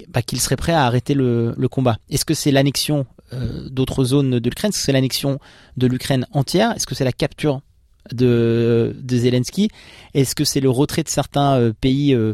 bah, 0.09 0.21
qu'il 0.21 0.39
serait 0.39 0.55
prêt 0.55 0.73
à 0.73 0.85
arrêter 0.85 1.13
le, 1.13 1.55
combat. 1.69 1.97
Est-ce 2.09 2.25
que 2.25 2.33
c'est 2.33 2.51
l'annexion 2.51 3.05
euh, 3.33 3.67
d'autres 3.69 4.03
zones 4.03 4.39
de 4.39 4.49
l'Ukraine? 4.49 4.69
Est-ce 4.69 4.79
que 4.79 4.85
c'est 4.85 4.91
l'annexion 4.91 5.39
de 5.75 5.87
l'Ukraine 5.87 6.25
entière? 6.31 6.71
Est-ce 6.75 6.87
que 6.87 6.95
c'est 6.95 7.03
la 7.03 7.11
capture 7.11 7.61
de, 8.11 8.95
Zelensky? 9.09 9.69
Est-ce 10.13 10.35
que 10.35 10.43
c'est 10.43 10.59
le 10.59 10.69
retrait 10.69 11.03
de 11.03 11.09
certains 11.09 11.59
euh, 11.59 11.73
pays 11.73 12.13
euh, 12.13 12.33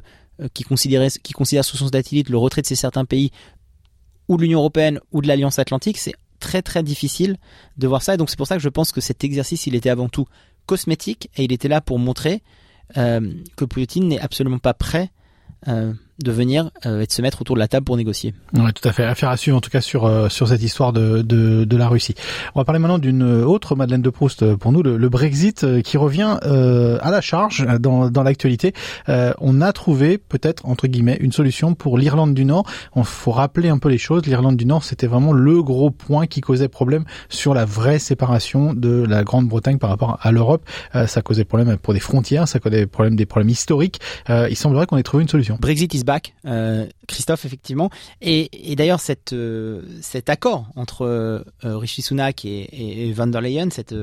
qui, 0.53 0.63
considéraient, 0.63 1.09
qui 1.09 1.33
considèrent 1.33 1.65
sous 1.65 1.77
son 1.77 1.87
satellite 1.87 2.29
le 2.29 2.37
retrait 2.37 2.61
de 2.61 2.67
ces 2.67 2.75
certains 2.75 3.05
pays 3.05 3.31
ou 4.27 4.37
de 4.37 4.43
l'Union 4.43 4.59
Européenne 4.59 4.99
ou 5.11 5.21
de 5.21 5.27
l'Alliance 5.27 5.59
Atlantique? 5.59 5.97
C'est 5.97 6.15
très 6.39 6.61
très 6.61 6.83
difficile 6.83 7.37
de 7.77 7.87
voir 7.87 8.03
ça. 8.03 8.13
Et 8.13 8.17
donc 8.17 8.29
c'est 8.29 8.37
pour 8.37 8.47
ça 8.47 8.55
que 8.55 8.63
je 8.63 8.69
pense 8.69 8.91
que 8.91 9.01
cet 9.01 9.23
exercice, 9.23 9.67
il 9.67 9.75
était 9.75 9.89
avant 9.89 10.09
tout 10.09 10.27
cosmétique 10.65 11.29
et 11.37 11.43
il 11.43 11.51
était 11.51 11.67
là 11.67 11.81
pour 11.81 11.99
montrer 11.99 12.41
que 12.95 13.65
Poutine 13.65 14.07
n'est 14.07 14.19
absolument 14.19 14.59
pas 14.59 14.75
prêt 14.75 15.09
de 16.21 16.31
venir 16.31 16.69
euh, 16.85 17.01
et 17.01 17.05
de 17.07 17.11
se 17.11 17.21
mettre 17.21 17.41
autour 17.41 17.55
de 17.55 17.59
la 17.59 17.67
table 17.67 17.85
pour 17.85 17.97
négocier. 17.97 18.33
Oui, 18.53 18.71
tout 18.73 18.87
à 18.87 18.91
fait. 18.91 19.03
Affaire 19.03 19.29
à 19.29 19.37
suivre 19.37 19.57
en 19.57 19.61
tout 19.61 19.69
cas 19.69 19.81
sur 19.81 20.05
euh, 20.05 20.29
sur 20.29 20.47
cette 20.47 20.61
histoire 20.61 20.93
de, 20.93 21.21
de, 21.21 21.63
de 21.63 21.77
la 21.77 21.87
Russie. 21.87 22.13
On 22.53 22.59
va 22.59 22.65
parler 22.65 22.79
maintenant 22.79 22.99
d'une 22.99 23.23
autre 23.23 23.75
Madeleine 23.75 24.01
de 24.01 24.09
Proust 24.09 24.43
euh, 24.43 24.55
pour 24.55 24.71
nous, 24.71 24.83
le, 24.83 25.09
Brexit 25.09 25.81
qui 25.83 25.97
revient 25.97 26.37
à 26.41 27.11
la 27.11 27.21
charge 27.21 27.67
dans, 27.79 28.09
dans 28.09 28.23
l'actualité. 28.23 28.73
on 29.07 29.61
a 29.61 29.71
trouvé 29.73 30.17
peut-être 30.17 30.65
entre 30.65 30.87
guillemets 30.87 31.17
une 31.19 31.31
solution 31.31 31.75
pour 31.75 31.99
l'Irlande 31.99 32.33
du 32.33 32.45
Nord. 32.45 32.65
On 32.95 33.03
faut 33.03 33.31
rappeler 33.31 33.69
un 33.69 33.77
peu 33.77 33.89
les 33.89 33.99
choses. 33.99 34.25
L'Irlande 34.25 34.57
du 34.57 34.65
Nord, 34.65 34.83
c'était 34.83 35.05
vraiment 35.05 35.33
le 35.33 35.61
gros 35.61 35.91
point 35.91 36.25
qui 36.25 36.41
causait 36.41 36.67
problème 36.67 37.05
sur 37.29 37.53
la 37.53 37.65
vraie 37.65 37.99
séparation 37.99 38.73
de 38.73 39.05
la 39.07 39.23
Grande-Bretagne 39.23 39.77
par 39.77 39.91
rapport 39.91 40.17
à 40.21 40.31
l'Europe. 40.31 40.67
ça 41.05 41.21
causait 41.21 41.45
problème 41.45 41.77
pour 41.77 41.93
des 41.93 41.99
frontières, 41.99 42.47
ça 42.47 42.59
causait 42.59 42.87
problème 42.87 43.15
des 43.15 43.27
problèmes 43.27 43.49
historiques. 43.49 43.99
il 44.29 44.55
semblerait 44.55 44.87
qu'on 44.87 44.97
ait 44.97 45.03
trouvé 45.03 45.21
une 45.21 45.29
solution. 45.29 45.57
Brexit 45.61 45.93
back, 46.03 46.35
euh, 46.45 46.87
Christophe 47.07 47.45
effectivement. 47.45 47.89
Et, 48.21 48.49
d'ailleurs 48.75 48.99
cette, 48.99 49.33
euh, 49.33 49.81
cet 50.01 50.29
accord 50.29 50.67
entre 50.75 51.05
euh, 51.05 51.43
Rishi 51.63 52.01
Sunak 52.01 52.45
et, 52.45 53.11
Van 53.13 53.27
der 53.27 53.41
Leyen, 53.41 53.69
cette, 53.69 53.95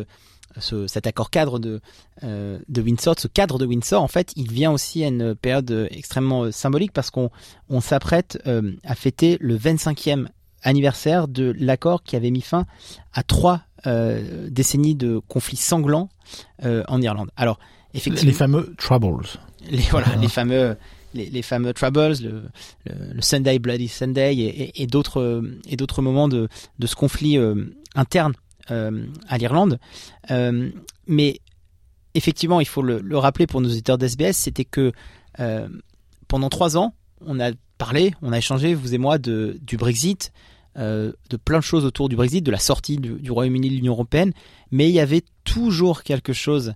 cet 0.87 1.07
accord 1.07 1.31
cadre 1.31 1.59
de, 1.59 1.81
de 2.23 2.83
Windsor, 2.83 3.15
ce 3.19 3.29
cadre 3.29 3.59
de 3.59 3.67
Windsor, 3.67 4.03
en 4.03 4.09
fait, 4.09 4.33
il 4.37 4.51
vient 4.51 4.73
aussi 4.73 5.05
à 5.05 5.09
une 5.09 5.35
période 5.35 5.89
extrêmement 5.91 6.51
symbolique 6.51 6.93
parce 6.93 7.11
qu'on 7.11 7.31
on, 7.69 7.81
s'apprête 7.81 8.43
à 8.85 8.95
fêter 8.95 9.37
le 9.41 9.57
25e 9.57 10.27
anniversaire 10.63 11.29
de 11.29 11.55
l'accord 11.59 12.03
qui 12.03 12.17
avait 12.17 12.31
mis 12.31 12.43
fin 12.43 12.67
à 13.13 13.23
trois 13.23 13.63
décennies 14.49 14.97
de 14.97 15.21
conflits 15.29 15.57
sanglants 15.57 16.09
en 16.63 17.01
Irlande. 17.01 17.31
Alors, 17.37 17.61
effectivement, 17.95 18.31
les 18.31 18.37
fameux 18.37 18.75
Troubles. 18.77 19.27
Les, 19.71 19.83
voilà, 19.91 20.17
les 20.17 20.29
fameux 20.29 20.77
les, 21.15 21.43
fameux 21.43 21.73
Troubles, 21.73 22.17
le, 22.23 23.21
Sunday 23.21 23.59
Bloody 23.59 23.89
Sunday 23.89 24.37
et, 24.37 24.83
et, 24.83 24.87
d'autres 24.87 25.43
et 25.69 25.77
d'autres 25.77 26.03
moments 26.03 26.29
de, 26.29 26.49
de 26.79 26.87
ce 26.87 26.95
conflit 26.95 27.39
euh, 27.39 27.67
interne 27.95 28.35
euh, 28.71 29.07
à 29.29 29.39
l'Irlande. 29.39 29.79
Euh, 30.31 30.71
mais 31.07 31.41
effectivement, 32.15 32.61
il 32.61 32.67
faut 32.67 32.83
le, 32.83 33.01
le 33.01 33.19
rappeler 33.19 33.47
pour 33.47 33.61
nos 33.61 33.69
auditeurs 33.69 33.99
d'SBS, 33.99 34.33
c'était 34.33 34.65
que 34.65 34.93
pendant 36.29 36.51
trois 36.51 36.77
ans, 36.77 36.95
on 37.25 37.41
a 37.41 37.51
parlé, 37.79 38.13
on 38.21 38.33
a 38.33 38.39
échangé, 38.39 38.75
vous 38.75 38.95
et 38.95 38.99
moi, 38.99 39.17
de, 39.17 39.59
du 39.63 39.79
Brexit, 39.79 40.33
de 40.77 41.37
plein 41.45 41.59
de 41.59 41.65
choses 41.65 41.87
autour 41.87 42.11
du 42.11 42.17
Brexit, 42.17 42.45
de 42.45 42.51
la 42.51 42.59
sortie 42.59 42.99
du 42.99 43.31
Royaume-Uni 43.31 43.71
de 43.71 43.75
l'Union 43.75 43.93
européenne, 43.95 44.33
mais 44.71 44.89
il 44.89 44.93
y 44.93 45.01
avait 45.01 45.23
toujours 45.45 46.03
quelque 46.03 46.35
chose 46.35 46.75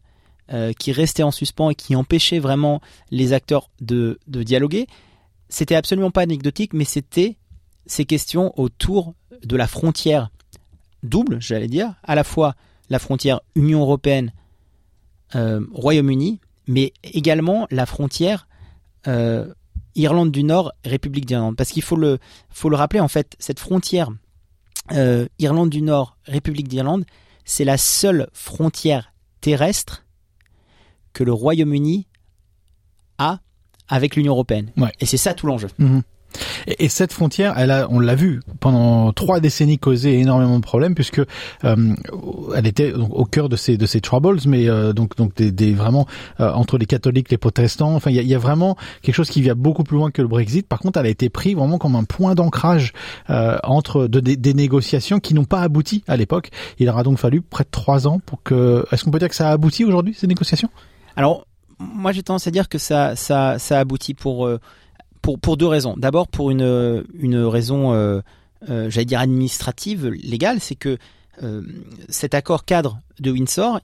euh, 0.53 0.75
qui 0.75 0.93
restait 0.93 1.23
en 1.23 1.31
suspens 1.31 1.71
et 1.71 1.75
qui 1.75 1.97
empêchait 1.97 2.39
vraiment 2.39 2.83
les 3.11 3.33
acteurs 3.33 3.71
de, 3.81 4.19
de 4.27 4.43
dialoguer. 4.43 4.87
C'était 5.49 5.75
absolument 5.75 6.11
pas 6.11 6.21
anecdotique, 6.21 6.75
mais 6.75 6.85
c'était 6.85 7.39
ces 7.87 8.05
questions 8.05 8.53
autour 8.61 9.15
de 9.43 9.57
la 9.57 9.67
frontière 9.67 10.31
double, 11.03 11.41
j'allais 11.41 11.69
dire, 11.69 11.95
à 12.03 12.15
la 12.15 12.25
fois 12.25 12.57
la 12.91 12.99
frontière 12.99 13.41
Union 13.55 13.81
européenne 13.81 14.33
euh, 15.35 15.61
mais 16.67 16.93
également 17.03 17.67
la 17.71 17.87
frontière 17.87 18.47
euh, 19.07 19.51
Irlande 19.95 20.31
du 20.31 20.45
Nord 20.45 20.75
République 20.85 21.25
d'Irlande, 21.25 21.57
parce 21.57 21.71
qu'il 21.71 21.83
faut 21.83 21.97
le 21.97 22.19
faut 22.51 22.69
le 22.69 22.77
rappeler 22.77 23.01
en 23.01 23.09
fait, 23.09 23.35
cette 23.39 23.61
frontière 23.61 24.11
Irlande 25.39 25.71
du 25.71 25.81
Nord 25.81 26.19
République 26.27 26.69
d'Irlande, 26.69 27.07
c'est 27.47 27.65
la 27.65 27.79
seule 27.79 28.29
frontière 28.35 29.15
terrestre 29.41 30.04
que 31.15 31.25
le 31.25 31.33
Royaume-Uni 31.33 32.07
a 33.19 33.41
avec 33.89 34.17
l'Union 34.17 34.33
européenne. 34.33 34.71
Et 35.01 35.07
c'est 35.07 35.17
ça 35.17 35.35
tout 35.35 35.47
l'enjeu. 35.47 35.69
Mhm. 35.79 36.03
Et, 36.67 36.89
cette 36.89 37.13
frontière, 37.13 37.55
elle 37.57 37.71
a, 37.71 37.87
on 37.91 38.01
l'a 38.01 38.15
vu 38.15 38.41
pendant 38.61 39.13
trois 39.13 39.41
décennies 39.41 39.79
causé 39.79 40.19
énormément 40.19 40.59
de 40.59 40.65
problèmes 40.65 40.95
puisque 40.95 41.21
euh, 41.65 41.95
elle 42.57 42.67
était 42.67 42.93
au 42.93 43.25
cœur 43.25 43.49
de 43.49 43.57
ces 43.57 43.77
de 43.77 43.87
ces 43.87 44.01
troubles, 44.01 44.39
mais 44.47 44.69
euh, 44.69 44.93
donc 44.93 45.17
donc 45.17 45.35
des, 45.37 45.53
des 45.53 45.73
vraiment 45.73 46.07
euh, 46.41 46.51
entre 46.53 46.79
les 46.79 46.87
catholiques, 46.87 47.31
les 47.31 47.39
protestants. 47.39 47.95
Enfin, 47.95 48.11
il 48.11 48.17
y 48.17 48.19
a, 48.19 48.23
y 48.23 48.35
a, 48.35 48.39
vraiment 48.39 48.77
quelque 49.03 49.15
chose 49.15 49.31
qui 49.31 49.43
vient 49.43 49.55
beaucoup 49.55 49.85
plus 49.85 49.97
loin 49.97 50.11
que 50.11 50.23
le 50.23 50.29
Brexit. 50.29 50.67
Par 50.67 50.79
contre, 50.79 50.99
elle 50.99 51.07
a 51.07 51.11
été 51.11 51.29
prise 51.29 51.55
vraiment 51.55 51.79
comme 51.79 51.97
un 51.97 52.05
point 52.05 52.35
d'ancrage 52.35 52.93
entre 53.29 54.07
de, 54.07 54.21
des 54.21 54.55
négociations 54.55 55.21
qui 55.21 55.35
n'ont 55.35 55.45
pas 55.45 55.61
abouti 55.61 56.03
à 56.09 56.17
l'époque. 56.17 56.51
Il 56.79 56.89
aura 56.89 57.03
donc 57.03 57.19
fallu 57.19 57.43
près 57.43 57.65
de 57.65 57.71
trois 57.71 58.07
ans 58.07 58.21
pour 58.25 58.43
que. 58.43 58.85
Est-ce 58.91 59.05
qu'on 59.05 59.11
peut 59.11 59.19
dire 59.19 59.29
que 59.29 59.35
ça 59.35 59.51
a 59.51 59.53
abouti 59.53 59.85
aujourd'hui 59.85 60.15
ces 60.15 60.27
négociations? 60.27 60.71
Alors, 61.17 61.47
moi 61.79 62.13
j'ai 62.13 62.23
tendance 62.23 62.47
à 62.47 62.51
dire 62.51 62.69
que 62.69 62.79
ça, 62.79 63.15
aboutit 63.71 64.15
pour, 64.15 64.47
euh, 64.47 64.61
pour, 65.23 65.57
deux 65.57 65.67
raisons. 65.67 65.95
D'abord 65.97 66.29
pour 66.29 66.51
une, 66.51 66.63
raison, 67.47 67.93
euh, 67.93 68.21
euh, 68.69 68.91
j'allais 68.91 69.05
dire 69.05 69.21
administrative, 69.21 70.09
légale, 70.09 70.61
c'est 70.61 70.77
que 70.77 70.99
cet 72.09 72.33
accord 72.35 72.65
cadre 72.65 73.01
de 73.19 73.33
Windsor, 73.33 73.81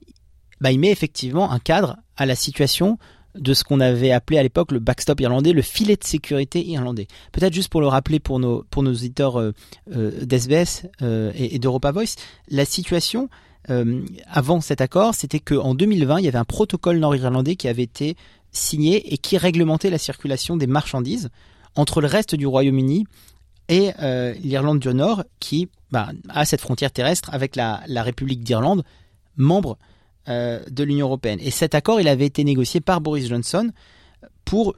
bah, 0.61 0.71
il 0.71 0.79
met 0.79 0.93
effectivement 0.93 1.51
un 1.51 1.59
cadre 1.59 1.97
à 2.17 2.25
la 2.25 2.37
situation 2.37 2.97
de 3.35 3.55
ce 3.55 3.65
qu'on 3.65 3.81
avait 3.81 4.13
appelé 4.13 4.39
à 4.39 4.45
l'époque 4.45 4.71
le 4.71 4.79
backstop 4.79 5.21
irlandais, 5.21 5.53
le 5.53 5.63
filet 5.63 5.97
de 5.97 6.05
sécurité 6.05 6.65
irlandais. 6.65 7.09
Peut-être 7.33 7.53
juste 7.53 7.69
pour 7.69 7.81
le 7.81 7.89
rappeler 7.89 8.21
pour 8.21 8.39
nos, 8.39 8.65
auditeurs 8.77 9.53
d'SBS 9.89 10.87
et, 11.03 11.57
et 11.57 11.59
d'Europa 11.59 11.91
Voice, 11.91 12.15
la 12.49 12.65
situation 12.65 13.29
euh, 13.69 14.05
avant 14.27 14.61
cet 14.61 14.81
accord, 14.81 15.15
c'était 15.15 15.41
qu'en 15.41 15.75
2020, 15.75 16.19
il 16.21 16.25
y 16.25 16.29
avait 16.29 16.39
un 16.39 16.45
protocole 16.45 16.99
nord-irlandais 16.99 17.57
qui 17.57 17.69
avait 17.69 17.83
été 17.83 18.17
signé 18.53 19.13
et 19.13 19.19
qui 19.19 19.37
réglementait 19.37 19.91
la 19.91 19.99
circulation 19.99 20.57
des 20.57 20.67
marchandises 20.67 21.29
entre 21.77 22.01
le 22.01 22.07
reste 22.07 22.35
du 22.35 22.47
Royaume-Uni 22.47 23.05
et 23.69 23.93
euh, 24.01 24.35
l'Irlande 24.43 24.81
du 24.81 24.93
Nord, 24.93 25.25
qui 25.39 25.69
bah, 25.93 26.11
a 26.29 26.45
cette 26.45 26.61
frontière 26.61 26.91
terrestre 26.91 27.31
avec 27.33 27.55
la, 27.55 27.83
République 27.89 28.43
d'Irlande, 28.43 28.83
membre 29.37 29.79
euh, 30.29 30.61
de 30.69 30.83
l'Union 30.83 31.07
européenne. 31.07 31.39
Et 31.41 31.51
cet 31.51 31.75
accord, 31.75 32.01
il 32.01 32.09
avait 32.09 32.27
été 32.27 32.43
négocié 32.43 32.81
par 32.81 33.01
Boris 33.01 33.29
Johnson 33.29 33.71
pour, 34.45 34.75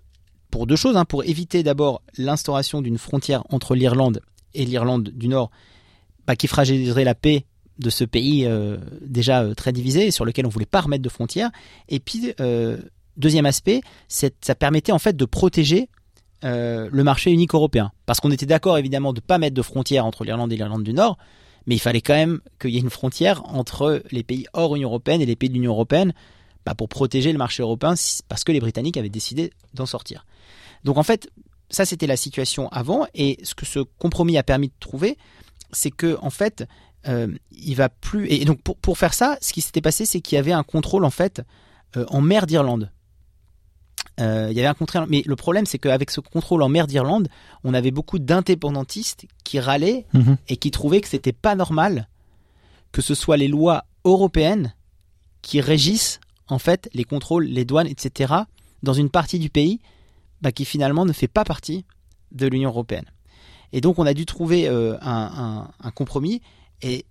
pour 0.51 0.67
deux 0.67 0.77
choses. 0.77 0.97
Hein, 0.97 1.07
pour 1.07 1.25
éviter 1.25 1.63
d'abord 1.63 2.03
l'instauration 2.19 2.83
d'une 2.83 2.99
frontière 2.99 3.45
entre 3.49 3.75
l'Irlande 3.75 4.21
et 4.53 4.67
l'Irlande 4.67 5.09
du 5.09 5.29
Nord, 5.29 5.51
bah, 6.27 6.37
qui 6.37 6.47
fragiliserait 6.47 7.05
la 7.05 7.15
paix 7.15 7.47
de 7.83 7.91
ce 7.91 8.05
pays 8.05 8.47
euh, 8.47 8.79
déjà 9.01 9.43
euh, 9.43 9.55
très 9.55 9.73
divisé 9.73 10.07
et 10.07 10.11
sur 10.11 10.25
lequel 10.25 10.47
on 10.47 10.49
voulait 10.49 10.67
pas 10.67 10.81
remettre 10.81 11.03
de 11.03 11.09
frontières. 11.09 11.51
Et 11.89 12.01
puis, 12.01 12.33
euh, 12.41 12.79
deuxième 13.17 13.47
aspect, 13.47 13.81
ça 14.09 14.55
permettait 14.55 14.93
en 14.93 14.99
fait 14.99 15.17
de 15.17 15.25
protéger 15.25 15.89
le 16.45 17.03
marché 17.03 17.31
unique 17.31 17.55
européen. 17.55 17.93
Parce 18.05 18.19
qu'on 18.19 18.33
était 18.33 18.47
d'accord 18.47 18.77
évidemment 18.77 19.13
de 19.13 19.21
pas 19.21 19.39
mettre 19.39 19.55
de 19.55 19.63
frontières 19.63 20.05
entre 20.05 20.25
l'Irlande 20.25 20.53
et 20.53 20.57
l'Irlande 20.57 20.83
du 20.83 20.93
Nord, 20.93 21.17
mais 21.67 21.77
il 21.77 21.79
fallait 21.79 22.01
quand 22.01 22.15
même 22.15 22.41
qu'il 22.61 22.71
y 22.71 22.79
ait 22.79 22.81
une 22.81 22.91
frontière 22.91 23.45
entre 23.45 24.03
les 24.11 24.25
pays 24.25 24.47
hors 24.53 24.75
Union 24.75 24.89
européenne 24.89 25.21
et 25.21 25.27
les 25.27 25.37
pays 25.37 25.51
de 25.51 25.55
l'Union 25.55 25.71
européenne 25.71 26.13
bah, 26.67 26.75
pour 26.75 26.89
protéger 26.89 27.31
le 27.31 27.39
marché 27.39 27.63
européen 27.63 27.95
parce 28.29 28.43
que 28.43 28.51
les 28.51 28.59
Britanniques 28.59 28.97
avaient 28.97 29.09
décidé 29.09 29.53
d'en 29.75 29.87
sortir. 29.87 30.27
Donc 30.83 30.99
en 30.99 31.05
fait, 31.05 31.31
ça 31.71 31.85
c'était 31.85 32.09
la 32.09 32.17
situation 32.17 32.69
avant 32.71 33.07
et 33.15 33.39
ce 33.45 33.55
que 33.55 33.65
ce 33.65 33.79
compromis 33.79 34.37
a 34.37 34.43
permis 34.43 34.67
de 34.67 34.75
trouver, 34.81 35.19
c'est 35.73 35.91
que 35.91 36.19
en 36.23 36.31
fait, 36.31 36.65
euh, 37.09 37.29
il 37.51 37.75
va 37.75 37.89
plus 37.89 38.29
et 38.31 38.45
donc 38.45 38.61
pour, 38.63 38.77
pour 38.77 38.99
faire 38.99 39.15
ça, 39.15 39.37
ce 39.41 39.53
qui 39.53 39.61
s'était 39.61 39.81
passé, 39.81 40.07
c'est 40.07 40.21
qu'il 40.21 40.37
y 40.37 40.39
avait 40.39 40.53
un 40.53 40.63
contrôle 40.63 41.05
en 41.05 41.11
fait 41.11 41.43
euh, 41.97 42.05
en 42.09 42.21
mer 42.21 42.47
d'Irlande. 42.47 42.91
Euh, 44.21 44.49
il 44.51 44.57
y 44.57 44.61
avait 44.61 44.69
un 44.69 44.75
contrôle, 44.75 45.07
mais 45.09 45.23
le 45.25 45.37
problème 45.37 45.65
c'est 45.67 45.79
qu'avec 45.79 46.11
ce 46.11 46.21
contrôle 46.21 46.63
en 46.63 46.69
mer 46.69 46.87
d'Irlande, 46.87 47.29
on 47.65 47.73
avait 47.75 47.91
beaucoup 47.91 48.19
d'indépendantistes 48.19 49.27
qui 49.45 49.59
râlaient 49.59 50.07
Mhm. 50.13 50.37
et 50.49 50.57
qui 50.57 50.71
trouvaient 50.71 51.01
que 51.01 51.09
c'était 51.09 51.33
pas 51.33 51.55
normal 51.55 52.09
que 52.93 53.01
ce 53.01 53.15
soit 53.15 53.39
les 53.39 53.49
lois 53.49 53.85
européennes 54.05 54.75
qui 55.41 55.63
régissent 55.63 56.21
en 56.49 56.59
fait 56.59 56.91
les 56.93 57.05
contrôles, 57.05 57.47
les 57.47 57.65
douanes, 57.65 57.87
etc. 57.87 58.35
dans 58.83 58.93
une 58.93 59.09
partie 59.09 59.39
du 59.39 59.49
pays 59.49 59.81
bah, 60.43 60.53
qui 60.53 60.67
finalement 60.67 61.07
ne 61.07 61.13
fait 61.15 61.27
pas 61.29 61.45
partie 61.45 61.87
de 62.33 62.47
l'Union 62.47 62.69
européenne. 62.69 63.07
Et 63.73 63.81
donc 63.81 63.99
on 63.99 64.05
a 64.05 64.13
dû 64.13 64.27
trouver 64.27 64.69
euh, 64.69 64.99
un, 65.01 65.31
un- 65.71 65.71
un 65.81 65.91
compromis 65.91 66.43
et 66.83 67.05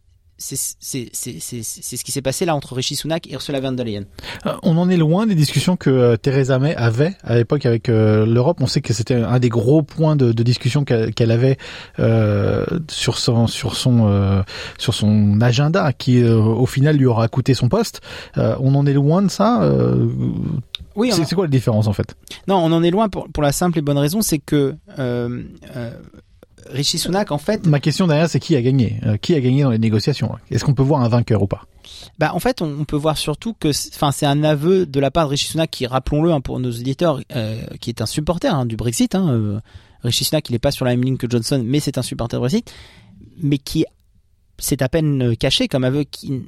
c'est 0.43 0.55
ce 0.55 2.03
qui 2.03 2.11
s'est 2.11 2.21
passé 2.23 2.45
là 2.45 2.55
entre 2.55 2.73
Rishi 2.73 2.95
Sunak 2.95 3.27
et 3.27 3.33
Ursula 3.33 3.59
von 3.59 3.73
der 3.73 3.85
Leyen. 3.85 4.05
Euh, 4.47 4.53
On 4.63 4.75
en 4.77 4.89
est 4.89 4.97
loin 4.97 5.27
des 5.27 5.35
discussions 5.35 5.77
que 5.77 5.91
euh, 5.91 6.17
Theresa 6.17 6.57
May 6.57 6.75
avait 6.75 7.15
à 7.23 7.35
l'époque 7.35 7.63
avec 7.67 7.89
euh, 7.89 8.25
l'Europe. 8.25 8.57
On 8.59 8.65
sait 8.65 8.81
que 8.81 8.91
c'était 8.91 9.13
un 9.13 9.37
des 9.37 9.49
gros 9.49 9.83
points 9.83 10.15
de, 10.15 10.31
de 10.31 10.41
discussion 10.41 10.83
qu'elle 10.83 11.31
avait 11.31 11.59
euh, 11.99 12.65
sur 12.89 13.19
son 13.19 13.45
sur 13.45 13.75
son 13.75 14.07
euh, 14.07 14.41
sur 14.79 14.95
son 14.95 15.39
agenda, 15.41 15.93
qui 15.93 16.23
au 16.23 16.65
final 16.65 16.97
lui 16.97 17.05
aura 17.05 17.27
coûté 17.27 17.53
son 17.53 17.69
poste. 17.69 18.01
On 18.35 18.73
en 18.73 18.87
est 18.87 18.93
loin 18.93 19.21
de 19.21 19.29
ça. 19.29 19.61
Oui, 20.95 21.11
c'est 21.11 21.35
quoi 21.35 21.45
la 21.45 21.51
différence 21.51 21.85
en 21.85 21.93
fait? 21.93 22.15
Non, 22.47 22.55
on 22.55 22.71
en 22.71 22.81
est 22.81 22.89
loin 22.89 23.09
pour, 23.09 23.29
pour 23.29 23.43
la 23.43 23.51
simple 23.51 23.77
et 23.77 23.81
bonne 23.81 23.99
raison, 23.99 24.23
c'est 24.23 24.39
que 24.39 24.75
Rishi 26.69 26.97
Sunak, 26.97 27.31
en 27.31 27.37
fait, 27.37 27.65
Ma 27.65 27.79
question 27.79 28.07
derrière, 28.07 28.29
c'est 28.29 28.39
qui 28.39 28.55
a 28.55 28.61
gagné 28.61 28.99
Euh, 29.05 29.17
Qui 29.17 29.33
a 29.35 29.39
gagné 29.41 29.63
dans 29.63 29.71
les 29.71 29.79
négociations 29.79 30.31
Est-ce 30.49 30.63
qu'on 30.63 30.73
peut 30.73 30.83
voir 30.83 31.01
un 31.01 31.09
vainqueur 31.09 31.41
ou 31.43 31.47
pas? 31.47 31.63
Bah, 32.19 32.31
en 32.33 32.39
fait, 32.39 32.61
on, 32.61 32.79
on 32.79 32.85
peut 32.85 32.95
voir 32.95 33.17
surtout 33.17 33.53
que, 33.53 33.71
c'est- 33.71 33.93
enfin, 33.95 34.11
c'est 34.11 34.25
un 34.25 34.43
aveu 34.43 34.85
de 34.85 34.99
la 34.99 35.11
part 35.11 35.25
de 35.25 35.31
Rishi 35.31 35.47
Sunak 35.47 35.69
qui, 35.71 35.85
rappelons-le, 35.87 36.31
hein, 36.31 36.41
pour 36.41 36.59
nos 36.59 36.71
éditeurs, 36.71 37.21
euh, 37.35 37.61
qui 37.79 37.89
est 37.89 38.01
un 38.01 38.05
supporter 38.05 38.53
hein, 38.53 38.65
du 38.65 38.75
Brexit. 38.75 39.15
Hein, 39.15 39.29
euh, 39.31 39.59
Rishi 40.03 40.23
Sunak, 40.23 40.49
il 40.49 40.53
n'est 40.53 40.59
pas 40.59 40.71
sur 40.71 40.85
la 40.85 40.91
même 40.91 41.03
ligne 41.03 41.17
que 41.17 41.29
Johnson, 41.29 41.61
mais 41.65 41.79
c'est 41.79 41.97
un 41.97 42.01
supporter 42.03 42.37
du 42.37 42.41
Brexit, 42.41 42.71
mais 43.41 43.57
qui 43.57 43.85
s'est 44.59 44.81
à 44.83 44.89
peine 44.89 45.35
caché 45.37 45.67
comme 45.67 45.83
aveu 45.83 46.03
qui 46.03 46.43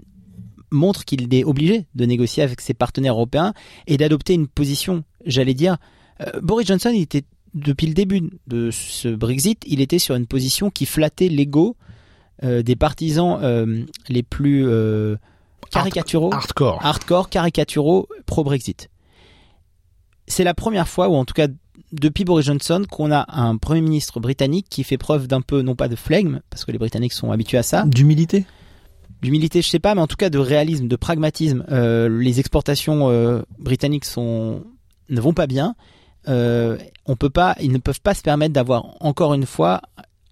montre 0.72 1.06
qu'il 1.06 1.32
est 1.34 1.44
obligé 1.44 1.86
de 1.96 2.06
négocier 2.06 2.42
avec 2.44 2.62
ses 2.62 2.74
partenaires 2.74 3.14
européens 3.14 3.54
et 3.88 3.98
d'adopter 3.98 4.34
une 4.34 4.48
position, 4.48 5.04
j'allais 5.26 5.54
dire. 5.54 5.78
euh, 6.22 6.40
Boris 6.42 6.68
Johnson, 6.68 6.92
il 6.94 7.02
était 7.02 7.24
depuis 7.54 7.88
le 7.88 7.94
début 7.94 8.30
de 8.48 8.72
ce 8.72 9.10
Brexit, 9.10 9.64
il 9.68 9.82
était 9.82 10.00
sur 10.00 10.16
une 10.16 10.28
position 10.28 10.70
qui 10.70 10.86
flattait 10.86 11.30
l'ego 11.30 11.76
euh, 12.44 12.64
des 12.64 12.76
partisans 12.76 13.40
euh, 13.42 13.86
les 14.10 14.24
plus 14.24 14.68
euh, 14.68 15.16
caricaturaux, 15.72 16.34
Hardcore. 16.34 16.84
hardcore, 16.84 17.30
caricaturaux 17.30 18.08
pro-Brexit. 18.26 18.90
C'est 20.28 20.44
la 20.44 20.54
première 20.54 20.88
fois, 20.88 21.10
ou 21.10 21.16
en 21.16 21.26
tout 21.26 21.34
cas 21.34 21.48
depuis 21.92 22.26
Boris 22.26 22.48
Johnson, 22.48 22.84
qu'on 22.90 23.12
a 23.12 23.26
un 23.30 23.58
Premier 23.58 23.82
ministre 23.82 24.20
britannique 24.20 24.66
qui 24.70 24.84
fait 24.84 24.98
preuve 24.98 25.28
d'un 25.28 25.42
peu, 25.42 25.62
non 25.62 25.76
pas 25.76 25.88
de 25.88 25.96
flegme, 25.96 26.40
parce 26.50 26.66
que 26.66 26.72
les 26.72 26.80
Britanniques 26.80 27.14
sont 27.14 27.32
habitués 27.32 27.60
à 27.60 27.64
ça, 27.64 27.86
D'humilité 27.86 28.46
d'humilité, 29.22 29.62
je 29.62 29.70
sais 29.70 29.80
pas, 29.80 29.96
mais 29.96 30.02
en 30.02 30.08
tout 30.08 30.18
cas 30.18 30.30
de 30.30 30.38
réalisme, 30.38 30.90
de 30.90 30.96
pragmatisme. 30.98 31.64
Les 31.70 32.42
exportations 32.42 33.42
britanniques 33.58 34.04
sont 34.04 34.64
ne 35.08 35.22
vont 35.22 35.34
pas 35.34 35.48
bien. 35.48 35.76
Euh, 36.28 36.78
on 37.06 37.16
peut 37.16 37.30
pas, 37.30 37.56
ils 37.60 37.72
ne 37.72 37.78
peuvent 37.78 38.02
pas 38.02 38.14
se 38.14 38.22
permettre 38.22 38.54
d'avoir 38.54 38.96
encore 39.02 39.34
une 39.34 39.46
fois 39.46 39.82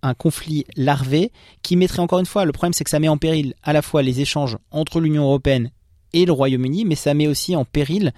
un 0.04 0.14
conflit 0.14 0.66
larvé 0.76 1.32
qui 1.62 1.76
mettrait 1.76 2.02
encore 2.02 2.20
une 2.20 2.26
fois. 2.26 2.46
Le 2.46 2.52
problème, 2.52 2.74
c'est 2.74 2.84
que 2.84 2.90
ça 2.90 3.00
met 3.00 3.08
en 3.08 3.18
péril 3.18 3.54
à 3.64 3.74
la 3.74 3.82
fois 3.82 4.02
les 4.02 4.22
échanges 4.22 4.58
entre 4.72 5.00
l'Union 5.00 5.24
européenne 5.24 5.72
et 6.14 6.26
le 6.26 6.32
Royaume-Uni, 6.32 6.86
mais 6.86 6.96
ça 6.96 7.14
met 7.14 7.28
aussi 7.28 7.56
en 7.56 7.66
péril 7.66 8.14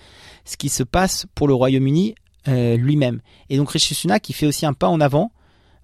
ce 0.46 0.58
qui 0.58 0.70
se 0.70 0.84
passe 0.84 1.26
pour 1.36 1.48
le 1.48 1.54
Royaume-Uni 1.54 2.16
euh, 2.48 2.78
lui-même. 2.78 3.22
Et 3.50 3.58
donc 3.58 3.72
Rishi 3.72 3.96
Sunak, 3.96 4.30
il 4.30 4.34
fait 4.34 4.48
aussi 4.48 4.66
un 4.66 4.74
pas 4.74 4.88
en 4.88 5.02
avant. 5.02 5.32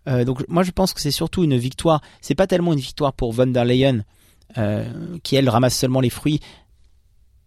Euh, 0.08 0.26
donc 0.26 0.44
moi, 0.48 0.64
je 0.64 0.72
pense 0.72 0.94
que 0.94 1.02
c'est 1.02 1.12
surtout 1.12 1.44
une 1.44 1.58
victoire. 1.58 2.02
C'est 2.22 2.36
pas 2.36 2.48
tellement 2.48 2.74
une 2.74 2.80
victoire 2.80 3.14
pour 3.14 3.34
von 3.34 3.48
der 3.48 3.66
Leyen 3.66 4.04
qui 5.22 5.36
elle 5.36 5.48
ramasse 5.48 5.78
seulement 5.78 6.02
les 6.02 6.10
fruits 6.10 6.40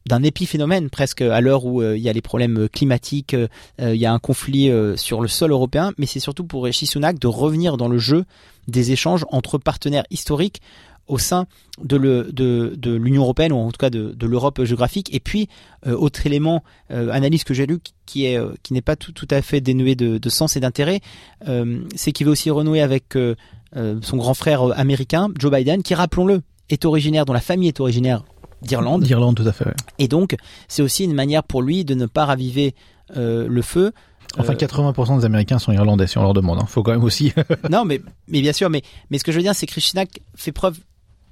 d'un 0.07 0.23
épiphénomène 0.23 0.91
presque 0.91 1.23
à 1.23 1.41
l'heure 1.41 1.65
où 1.65 1.81
euh, 1.83 1.97
il 1.97 2.03
y 2.03 2.09
a 2.09 2.13
les 2.13 2.23
problèmes 2.23 2.69
climatiques, 2.69 3.35
euh, 3.35 3.49
il 3.81 3.97
y 3.97 4.07
a 4.07 4.13
un 4.13 4.19
conflit 4.19 4.71
euh, 4.71 4.97
sur 4.97 5.21
le 5.21 5.29
sol 5.29 5.51
européen, 5.51 5.93
mais 5.99 6.07
c'est 6.07 6.21
surtout 6.21 6.45
pour 6.45 6.65
Rishi 6.65 6.87
Sunak 6.87 7.19
de 7.19 7.27
revenir 7.27 7.77
dans 7.77 7.89
le 7.89 7.99
jeu 7.99 8.25
des 8.69 8.93
échanges 8.93 9.25
entre 9.31 9.59
partenaires 9.59 10.05
historiques 10.11 10.61
au 11.09 11.19
sein 11.19 11.47
de 11.83 11.97
l'Union 11.97 13.23
européenne 13.23 13.53
ou 13.53 13.57
en 13.57 13.71
tout 13.71 13.79
cas 13.79 13.91
de, 13.91 14.15
l'Europe 14.27 14.63
géographique. 14.65 15.13
Et 15.15 15.21
puis 15.21 15.49
euh, 15.87 15.95
autre 15.97 16.27
élément, 16.27 16.63
euh, 16.91 17.11
analyse 17.11 17.45
que 17.45 17.55
j'ai 17.55 17.67
lu 17.67 17.81
qui- 17.81 17.93
qui 18.07 18.25
est 18.27 18.39
euh, 18.39 18.53
qui 18.63 18.73
n'est 18.73 18.83
pas 18.83 18.97
tout, 18.97 19.29
à 19.31 19.43
fait 19.43 19.61
dénué 19.61 19.95
de, 19.95 20.29
sens 20.29 20.57
et 20.57 20.61
d'intérêt, 20.61 21.01
euh, 21.49 21.83
c'est 21.97 22.13
qu'il 22.13 22.27
veut 22.27 22.33
aussi 22.33 22.51
renouer 22.51 22.81
avec 22.81 23.17
euh, 23.17 23.35
euh, 23.77 23.99
son 24.03 24.17
grand 24.17 24.35
frère 24.35 24.69
euh, 24.69 24.73
américain 24.77 25.29
Joe 25.39 25.51
Biden, 25.53 25.83
qui 25.83 25.95
rappelons-le 25.95 26.43
est 26.71 26.85
originaire, 26.85 27.25
dont 27.27 27.33
la 27.33 27.41
famille 27.41 27.69
est 27.69 27.81
originaire 27.81 28.25
d'Irlande. 28.63 29.03
D'Irlande, 29.03 29.37
tout 29.37 29.47
à 29.47 29.53
fait. 29.53 29.67
ouais. 29.67 29.75
Et 29.99 30.09
donc, 30.09 30.37
c'est 30.69 30.83
aussi 30.83 31.05
une 31.05 31.15
manière 31.15 31.43
pour 31.45 31.63
lui 31.63 31.85
de 31.85 31.95
ne 31.95 32.07
pas 32.07 32.25
raviver 32.25 32.75
euh, 33.17 33.47
le 33.49 33.63
feu. 33.63 33.93
Enfin, 34.39 34.55
Euh, 34.55 34.57
80% 34.57 35.19
des 35.19 35.25
Américains 35.25 35.59
sont 35.59 35.73
irlandais, 35.73 36.07
si 36.07 36.17
on 36.19 36.23
leur 36.23 36.33
demande. 36.33 36.59
Hein. 36.61 36.67
Faut 36.67 36.83
quand 36.83 36.93
même 36.93 37.05
aussi. 37.05 37.33
non, 37.71 37.85
mais, 37.85 38.01
mais 38.29 38.41
bien 38.41 38.53
sûr, 38.53 38.71
mais, 38.71 38.83
mais 39.11 39.19
ce 39.19 39.25
que 39.25 39.33
je 39.33 39.37
veux 39.37 39.43
dire, 39.43 39.55
c'est 39.55 39.67
que 39.67 39.73
Krishnak 39.73 40.21
fait 40.35 40.53
preuve 40.53 40.79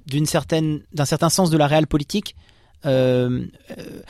d'une 0.05 0.25
certaine, 0.25 0.81
d'un 0.93 1.05
certain 1.05 1.29
sens 1.29 1.49
de 1.49 1.57
la 1.57 1.67
réelle 1.67 1.87
politique. 1.87 2.35
Euh, 2.85 3.45
euh, 3.77 4.01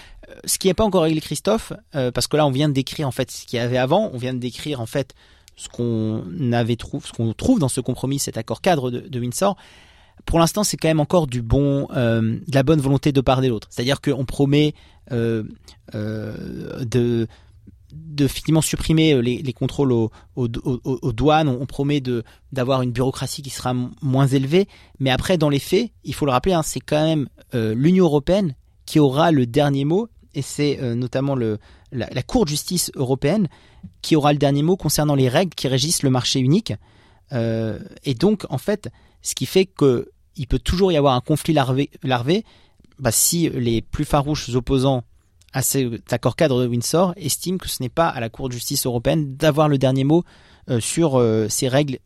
ce 0.45 0.57
qui 0.57 0.67
n'est 0.67 0.73
pas 0.73 0.83
encore 0.85 1.03
réglé, 1.03 1.21
Christophe, 1.21 1.73
euh, 1.95 2.11
parce 2.11 2.27
que 2.27 2.37
là, 2.37 2.45
on 2.45 2.51
vient 2.51 2.69
de 2.69 2.73
décrire 2.73 3.07
en 3.07 3.11
fait 3.11 3.29
ce 3.31 3.45
qu'il 3.45 3.57
y 3.57 3.59
avait 3.61 3.77
avant. 3.77 4.09
On 4.13 4.17
vient 4.17 4.33
de 4.33 4.39
décrire 4.39 4.81
en 4.81 4.85
fait 4.85 5.13
ce 5.55 5.69
qu'on 5.69 6.23
avait 6.53 6.77
trouvé, 6.77 7.05
ce 7.05 7.11
qu'on 7.13 7.33
trouve 7.33 7.59
dans 7.59 7.69
ce 7.69 7.81
compromis, 7.81 8.19
cet 8.19 8.37
accord 8.37 8.61
cadre 8.61 8.89
de, 8.91 8.99
de 9.01 9.19
Windsor. 9.19 9.55
Pour 10.25 10.39
l'instant, 10.39 10.63
c'est 10.63 10.77
quand 10.77 10.87
même 10.87 10.99
encore 10.99 11.27
du 11.27 11.41
bon, 11.41 11.87
euh, 11.95 12.21
de 12.21 12.55
la 12.55 12.63
bonne 12.63 12.79
volonté 12.79 13.11
de 13.11 13.21
part 13.21 13.43
et 13.43 13.49
d'autre. 13.49 13.67
C'est-à-dire 13.71 14.01
qu'on 14.01 14.25
promet 14.25 14.73
euh, 15.11 15.43
euh, 15.95 16.83
de 16.85 17.27
finalement 18.27 18.61
supprimer 18.61 19.21
les, 19.21 19.41
les 19.41 19.53
contrôles 19.53 19.91
aux, 19.91 20.11
douanes, 20.37 21.49
on, 21.49 21.65
promet 21.65 21.99
de 21.99 22.23
d'avoir 22.53 22.81
une 22.83 22.91
bureaucratie 22.91 23.41
qui 23.41 23.49
sera 23.49 23.73
moins 24.01 24.27
élevée, 24.27 24.67
mais 24.99 25.09
après 25.09 25.37
dans 25.37 25.49
les 25.49 25.59
faits, 25.59 25.91
il 26.03 26.13
faut 26.13 26.25
le 26.25 26.31
rappeler, 26.31 26.53
hein, 26.53 26.63
c'est 26.63 26.79
quand 26.79 27.03
même 27.03 27.27
l'Union 27.53 28.05
européenne 28.05 28.55
qui 28.85 28.99
aura 28.99 29.31
le 29.31 29.45
dernier 29.45 29.83
mot, 29.83 30.07
et 30.33 30.41
c'est 30.41 30.79
notamment 30.95 31.35
la, 31.35 32.23
Cour 32.23 32.45
de 32.45 32.51
justice 32.51 32.91
européenne 32.95 33.49
qui 34.01 34.15
aura 34.15 34.31
le 34.31 34.39
dernier 34.39 34.63
mot 34.63 34.77
concernant 34.77 35.15
les 35.15 35.27
règles 35.27 35.53
qui 35.53 35.67
régissent 35.67 36.03
le 36.03 36.11
marché 36.11 36.39
unique. 36.39 36.73
Et 37.33 38.13
donc 38.13 38.45
en 38.49 38.57
fait, 38.57 38.89
ce 39.21 39.35
qui 39.35 39.45
fait 39.45 39.65
que 39.65 40.09
il 40.35 40.47
peut 40.47 40.59
toujours 40.59 40.91
y 40.91 40.97
avoir 40.97 41.15
un 41.15 41.21
conflit 41.21 41.53
larvé, 41.53 41.89
larvé. 42.03 42.45
Bah, 42.99 43.11
si 43.11 43.49
les 43.49 43.81
plus 43.81 44.05
farouches 44.05 44.49
opposants 44.55 45.03
à 45.53 45.61
cet 45.61 46.13
accord 46.13 46.35
cadre 46.35 46.61
de 46.61 46.67
Windsor 46.67 47.13
estime 47.17 47.57
que 47.57 47.67
ce 47.67 47.81
n'est 47.83 47.89
pas 47.89 48.07
à 48.07 48.19
la 48.19 48.29
Cour 48.29 48.47
de 48.47 48.53
justice 48.53 48.85
européenne 48.85 49.35
d'avoir 49.35 49.67
le 49.67 49.77
dernier 49.77 50.03
mot 50.03 50.23
sur 50.79 51.21
ces 51.49 51.67
règles 51.67 51.97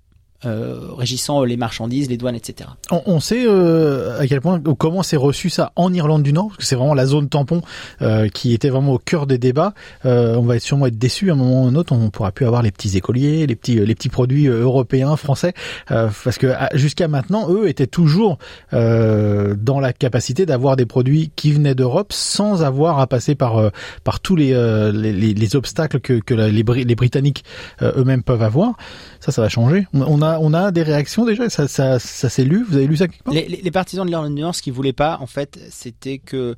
euh, 0.46 0.90
régissant 0.96 1.44
les 1.44 1.58
marchandises, 1.58 2.10
les 2.10 2.18
douanes, 2.18 2.36
etc. 2.36 2.70
On, 2.92 3.20
sait 3.20 3.46
euh, 3.48 4.20
à 4.20 4.28
quel 4.28 4.42
point, 4.42 4.62
comment 4.78 5.04
c'est 5.04 5.18
reçu 5.18 5.50
ça 5.50 5.72
en 5.76 5.94
Irlande 5.94 6.24
du 6.24 6.34
Nord, 6.34 6.48
parce 6.48 6.58
que 6.58 6.66
c'est 6.66 6.76
vraiment 6.76 6.94
la 6.94 7.06
zone 7.06 7.30
tampon 7.30 7.62
euh, 8.02 8.28
qui 8.30 8.54
était 8.54 8.70
vraiment 8.70 8.94
au 8.94 8.98
cœur 8.98 9.28
des 9.28 9.38
débats. 9.38 9.74
on 10.04 10.42
va 10.42 10.60
sûrement 10.60 10.88
être 10.88 10.98
déçu 10.98 11.30
à 11.30 11.34
un 11.34 11.36
moment 11.36 11.64
ou 11.64 11.66
à 11.66 11.70
un 11.70 11.76
autre. 11.76 11.94
On 11.94 12.10
pourra 12.10 12.32
plus 12.32 12.46
avoir 12.46 12.62
les 12.62 12.72
petits 12.72 12.96
écoliers, 12.98 13.48
les 13.48 13.56
petits, 13.56 13.76
les 13.76 13.96
petits 13.96 14.10
produits 14.10 14.48
européens, 14.48 15.16
français, 15.16 15.54
parce 15.88 16.38
que 16.38 16.54
jusqu'à 16.74 17.08
maintenant, 17.08 17.50
eux 17.50 17.68
étaient 17.68 17.88
toujours 17.88 18.38
dans 18.72 19.80
la 19.80 19.94
capacité 19.94 20.46
d'avoir 20.46 20.76
des 20.76 20.86
produits 20.86 21.32
qui 21.36 21.52
venaient 21.52 21.76
d'Europe 21.76 22.14
sans 22.14 22.64
avoir 22.64 23.00
à 23.00 23.08
passer 23.08 23.36
par 23.36 23.72
par 24.04 24.20
tous 24.20 24.36
les 24.36 24.54
les, 24.94 25.34
les, 25.34 25.56
obstacles 25.56 26.00
que, 26.00 26.20
que 26.20 26.34
les, 26.34 26.52
les 26.52 26.96
Britanniques 26.96 27.44
eux-mêmes 27.82 28.24
peuvent 28.24 28.44
avoir. 28.44 28.74
Ça, 29.20 29.32
ça 29.32 29.42
va 29.42 29.50
changer. 29.50 29.88
On 29.94 30.22
a, 30.22 30.35
on 30.40 30.54
a 30.54 30.72
des 30.72 30.84
réactions 30.84 31.26
déjà. 31.26 31.50
Ça, 31.50 31.68
ça, 31.68 32.00
ça 32.00 32.30
s'est 32.30 32.44
lu. 32.44 32.64
Vous 32.64 32.76
avez 32.76 32.88
lu 32.88 32.98
ça 32.98 33.08
quelque 33.08 33.24
part? 33.24 33.34
Les, 33.34 33.48
les, 33.48 33.72
partisans 33.72 34.06
de 34.06 34.10
l'Irlande 34.10 34.36
du 34.36 34.42
Nord, 34.42 34.56
ce 34.56 34.62
qu'ils 34.62 34.74
voulaient 34.74 34.94
pas, 34.94 35.18
en 35.22 35.28
fait, 35.28 35.60
c'était 35.70 36.18
que 36.18 36.56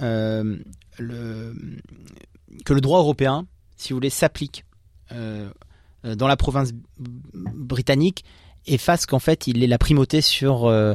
euh, 0.00 0.56
le 0.98 1.54
que 2.64 2.72
le 2.72 2.80
droit 2.80 2.98
européen, 2.98 3.46
si 3.76 3.92
vous 3.92 3.96
voulez, 3.96 4.10
s'applique 4.10 4.64
euh, 5.12 5.48
dans 6.16 6.28
la 6.28 6.36
province 6.36 6.72
britannique 7.34 8.24
et 8.66 8.78
fasse 8.78 9.06
qu'en 9.06 9.18
fait, 9.18 9.46
il 9.46 9.62
ait 9.62 9.66
la 9.66 9.78
primauté 9.78 10.20
sur 10.20 10.66
euh, 10.66 10.94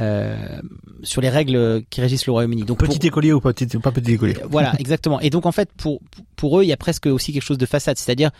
euh, 0.00 0.60
sur 1.02 1.20
les 1.20 1.28
règles 1.28 1.84
qui 1.90 2.00
régissent 2.00 2.26
le 2.26 2.32
Royaume-Uni. 2.32 2.64
Donc 2.64 2.78
petit 2.78 3.06
écolier 3.06 3.32
ou 3.32 3.40
pas 3.40 3.52
petit, 3.52 3.66
pas 3.78 3.92
petit 3.92 4.12
écolier. 4.12 4.36
Voilà, 4.48 4.72
exactement. 4.78 5.20
Et 5.20 5.30
donc 5.30 5.46
en 5.46 5.52
fait, 5.52 5.70
pour 5.76 6.00
pour 6.34 6.58
eux, 6.58 6.64
il 6.64 6.68
y 6.68 6.72
a 6.72 6.76
presque 6.76 7.06
aussi 7.06 7.32
quelque 7.32 7.42
chose 7.42 7.58
de 7.58 7.66
façade, 7.66 7.98
c'est-à-dire 7.98 8.30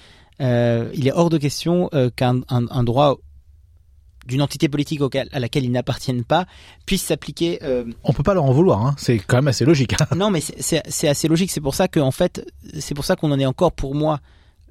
euh, 0.43 0.91
il 0.95 1.07
est 1.07 1.13
hors 1.13 1.31
de 1.31 1.39
question 1.39 1.89
euh, 1.95 2.11
qu'un 2.11 2.41
un, 2.49 2.85
droit 2.85 3.17
d'une 4.27 4.43
entité 4.43 4.69
politique 4.69 5.01
à 5.33 5.39
laquelle 5.41 5.65
ils 5.65 5.71
n'appartiennent 5.71 6.25
pas 6.25 6.47
puisse 6.87 7.03
s'appliquer. 7.03 7.61
Euh... 7.63 7.85
On 8.05 8.13
peut 8.13 8.23
pas 8.23 8.35
leur 8.35 8.45
en 8.45 8.53
vouloir, 8.53 8.85
hein. 8.85 8.95
c'est 8.99 9.19
quand 9.19 9.37
même 9.37 9.49
assez 9.49 9.65
logique. 9.65 9.95
Hein. 10.01 10.17
non, 10.17 10.31
mais 10.31 10.41
c'est 10.41 11.09
assez 11.09 11.29
logique. 11.29 11.51
C'est 11.51 11.61
pour 11.61 11.75
ça 11.75 11.89
que 11.89 12.01
en 12.01 12.11
fait, 12.11 12.45
c'est 12.79 12.95
pour 12.95 13.05
ça 13.05 13.17
qu'on 13.17 13.31
en 13.33 13.39
est 13.39 13.47
encore. 13.47 13.73
Pour 13.73 13.95
moi, 13.95 14.21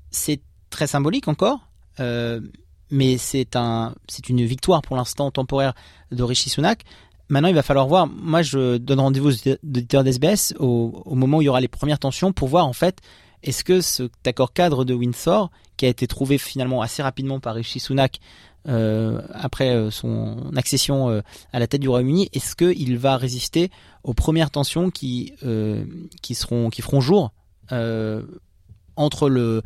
c'est 0.10 0.42
très 0.70 0.88
symbolique 0.88 1.28
encore, 1.28 1.60
euh, 2.00 2.42
mais 2.90 3.18
c'est 3.18 3.56
un, 3.56 3.96
c'est 4.08 4.30
une 4.30 4.44
victoire 4.44 4.82
pour 4.82 4.98
l'instant 4.98 5.32
temporaire 5.32 5.74
de 6.12 6.24
Rishi 6.24 6.50
Sunak. 6.50 6.84
Maintenant, 7.30 7.48
il 7.48 7.56
va 7.56 7.64
falloir 7.64 7.88
voir. 7.88 8.08
Moi, 8.08 8.42
je 8.42 8.76
donne 8.78 9.00
rendez-vous 9.00 9.30
aux 9.30 9.50
auditeurs 9.64 10.04
d'SBS 10.04 10.54
au, 10.60 11.02
au 11.06 11.16
moment 11.16 11.38
où 11.38 11.42
il 11.42 11.46
y 11.46 11.50
aura 11.50 11.62
les 11.62 11.70
premières 11.70 12.00
tensions 12.00 12.34
pour 12.34 12.50
voir 12.50 12.68
en 12.68 12.74
fait 12.74 13.00
est-ce 13.44 13.64
que 13.64 13.82
cet 13.82 14.26
accord 14.26 14.54
cadre 14.54 14.86
de 14.86 14.94
Windsor, 14.94 15.50
qui 15.78 15.86
a 15.86 15.90
été 15.90 16.08
trouvé 16.08 16.38
finalement 16.38 16.82
assez 16.82 17.02
rapidement 17.02 17.40
par 17.40 17.56
Rishi 17.56 17.80
Sunak 17.80 18.20
euh, 18.68 19.22
après 19.34 19.70
euh, 19.70 19.90
son 19.90 20.52
accession 20.56 21.10
euh, 21.10 21.22
à 21.52 21.58
la 21.58 21.66
tête 21.66 21.82
du 21.82 21.90
Royaume-Uni, 21.90 22.30
est-ce 22.34 22.56
qu'il 22.56 22.98
va 22.98 23.18
résister 23.18 23.72
aux 24.04 24.14
premières 24.14 24.52
tensions 24.52 24.92
qui 24.92 25.34
qui 26.22 26.36
seront 26.36 26.70
qui 26.70 26.82
feront 26.82 27.02
jour 27.02 27.32
entre 28.96 29.62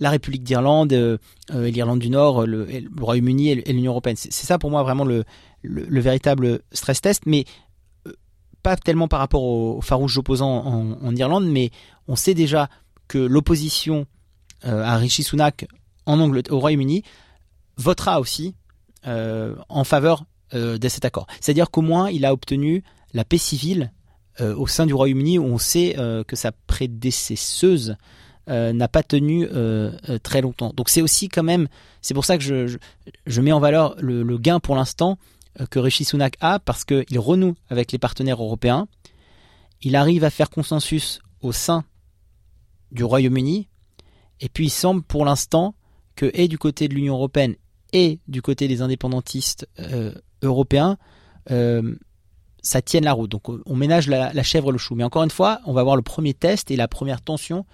la 0.00 0.10
République 0.10 0.44
d'Irlande 0.44 0.92
et 0.92 1.70
l'Irlande 1.70 1.98
du 1.98 2.08
Nord, 2.08 2.46
le, 2.46 2.66
Royaume-Uni 2.98 3.50
et 3.50 3.72
l'Union 3.72 3.92
européenne? 3.92 4.16
C'est 4.16 4.32
ça 4.32 4.58
pour 4.58 4.70
moi 4.70 4.82
vraiment 4.82 5.04
le, 5.04 5.24
le, 5.62 6.00
véritable 6.00 6.60
stress 6.72 7.00
test, 7.00 7.24
mais 7.26 7.44
pas 8.62 8.76
tellement 8.76 9.08
par 9.08 9.20
rapport 9.20 9.42
aux, 9.42 9.80
farouches 9.80 10.18
opposants 10.18 10.96
en, 11.02 11.16
Irlande, 11.16 11.46
mais 11.46 11.70
on 12.06 12.16
sait 12.16 12.34
déjà 12.34 12.68
que 13.08 13.18
l'opposition 13.18 14.06
euh, 14.64 14.82
à 14.82 14.96
Rishi 14.96 15.22
Sunak 15.22 15.66
en 16.06 16.20
Angleterre, 16.20 16.54
au 16.54 16.60
Royaume-Uni 16.60 17.02
votera 17.76 18.20
aussi 18.20 18.54
euh, 19.06 19.54
en 19.68 19.84
faveur 19.84 20.24
euh, 20.54 20.78
de 20.78 20.88
cet 20.88 21.04
accord. 21.04 21.26
C'est-à-dire 21.40 21.70
qu'au 21.70 21.82
moins 21.82 22.10
il 22.10 22.24
a 22.24 22.32
obtenu 22.32 22.82
la 23.12 23.24
paix 23.24 23.38
civile 23.38 23.92
au 24.40 24.68
sein 24.68 24.86
du 24.86 24.94
Royaume-Uni 24.94 25.36
où 25.36 25.46
on 25.46 25.58
sait 25.58 25.96
que 26.28 26.36
sa 26.36 26.52
prédécesseuse 26.52 27.96
n'a 28.46 28.86
pas 28.86 29.02
tenu 29.02 29.48
très 30.22 30.42
longtemps. 30.42 30.72
Donc 30.76 30.90
c'est 30.90 31.02
aussi 31.02 31.28
quand 31.28 31.42
même, 31.42 31.66
c'est 32.02 32.14
pour 32.14 32.24
ça 32.24 32.38
que 32.38 32.44
je, 32.44 32.78
je, 33.26 33.40
mets 33.40 33.50
en 33.50 33.58
valeur 33.58 33.96
le, 33.98 34.22
le 34.22 34.38
gain 34.38 34.60
pour 34.60 34.76
l'instant 34.76 35.18
que 35.70 35.80
Rishi 35.80 36.04
Sunak 36.04 36.36
a 36.40 36.60
parce 36.60 36.84
qu'il 36.84 37.18
renoue 37.18 37.56
avec 37.68 37.90
les 37.90 37.98
partenaires 37.98 38.40
européens. 38.40 38.86
Il 39.82 39.96
arrive 39.96 40.22
à 40.22 40.30
faire 40.30 40.50
consensus 40.50 41.18
au 41.42 41.50
sein 41.50 41.82
du 42.92 43.04
Royaume-Uni. 43.04 43.68
Et 44.40 44.48
puis 44.48 44.66
il 44.66 44.70
semble 44.70 45.02
pour 45.02 45.24
l'instant 45.24 45.74
que, 46.16 46.30
et 46.34 46.48
du 46.48 46.58
côté 46.58 46.88
de 46.88 46.94
l'Union 46.94 47.14
européenne 47.14 47.54
et 47.92 48.20
du 48.28 48.42
côté 48.42 48.68
des 48.68 48.82
indépendantistes 48.82 49.68
euh, 49.80 50.12
européens, 50.42 50.98
euh, 51.50 51.94
ça 52.62 52.82
tienne 52.82 53.04
la 53.04 53.12
route. 53.12 53.30
Donc 53.30 53.48
on 53.48 53.76
ménage 53.76 54.08
la, 54.08 54.42
chèvre 54.42 54.72
le 54.72 54.78
chou. 54.78 54.94
Mais 54.94 55.04
encore 55.04 55.22
une 55.22 55.30
fois, 55.30 55.60
on 55.64 55.72
va 55.72 55.82
voir 55.82 55.96
le 55.96 56.02
premier 56.02 56.34
test 56.34 56.70
et 56.70 56.76
la 56.76 56.88
première 56.88 57.22
tension 57.22 57.64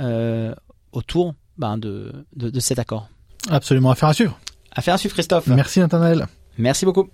euh, 0.00 0.54
autour 0.92 1.34
ben, 1.58 1.78
de, 1.78 2.26
de, 2.34 2.60
cet 2.60 2.78
accord. 2.78 3.08
Absolument, 3.48 3.90
affaire 3.90 4.10
à 4.10 4.14
suivre. 4.14 4.38
Affaire 4.72 4.94
à 4.94 4.98
suivre, 4.98 5.14
Christophe. 5.14 5.46
Merci, 5.46 5.80
Nathanaël. 5.80 6.26
Merci 6.58 6.84
beaucoup. 6.84 7.08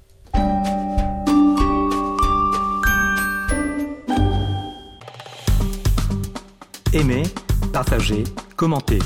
Aimez 6.92 7.22
partagez, 7.78 8.24
commentez. 8.56 8.98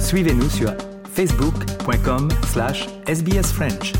Suivez-nous 0.00 0.50
sur 0.50 0.72
facebook.com 1.14 2.28
slash 2.52 2.88
sbsfrench. 3.06 3.92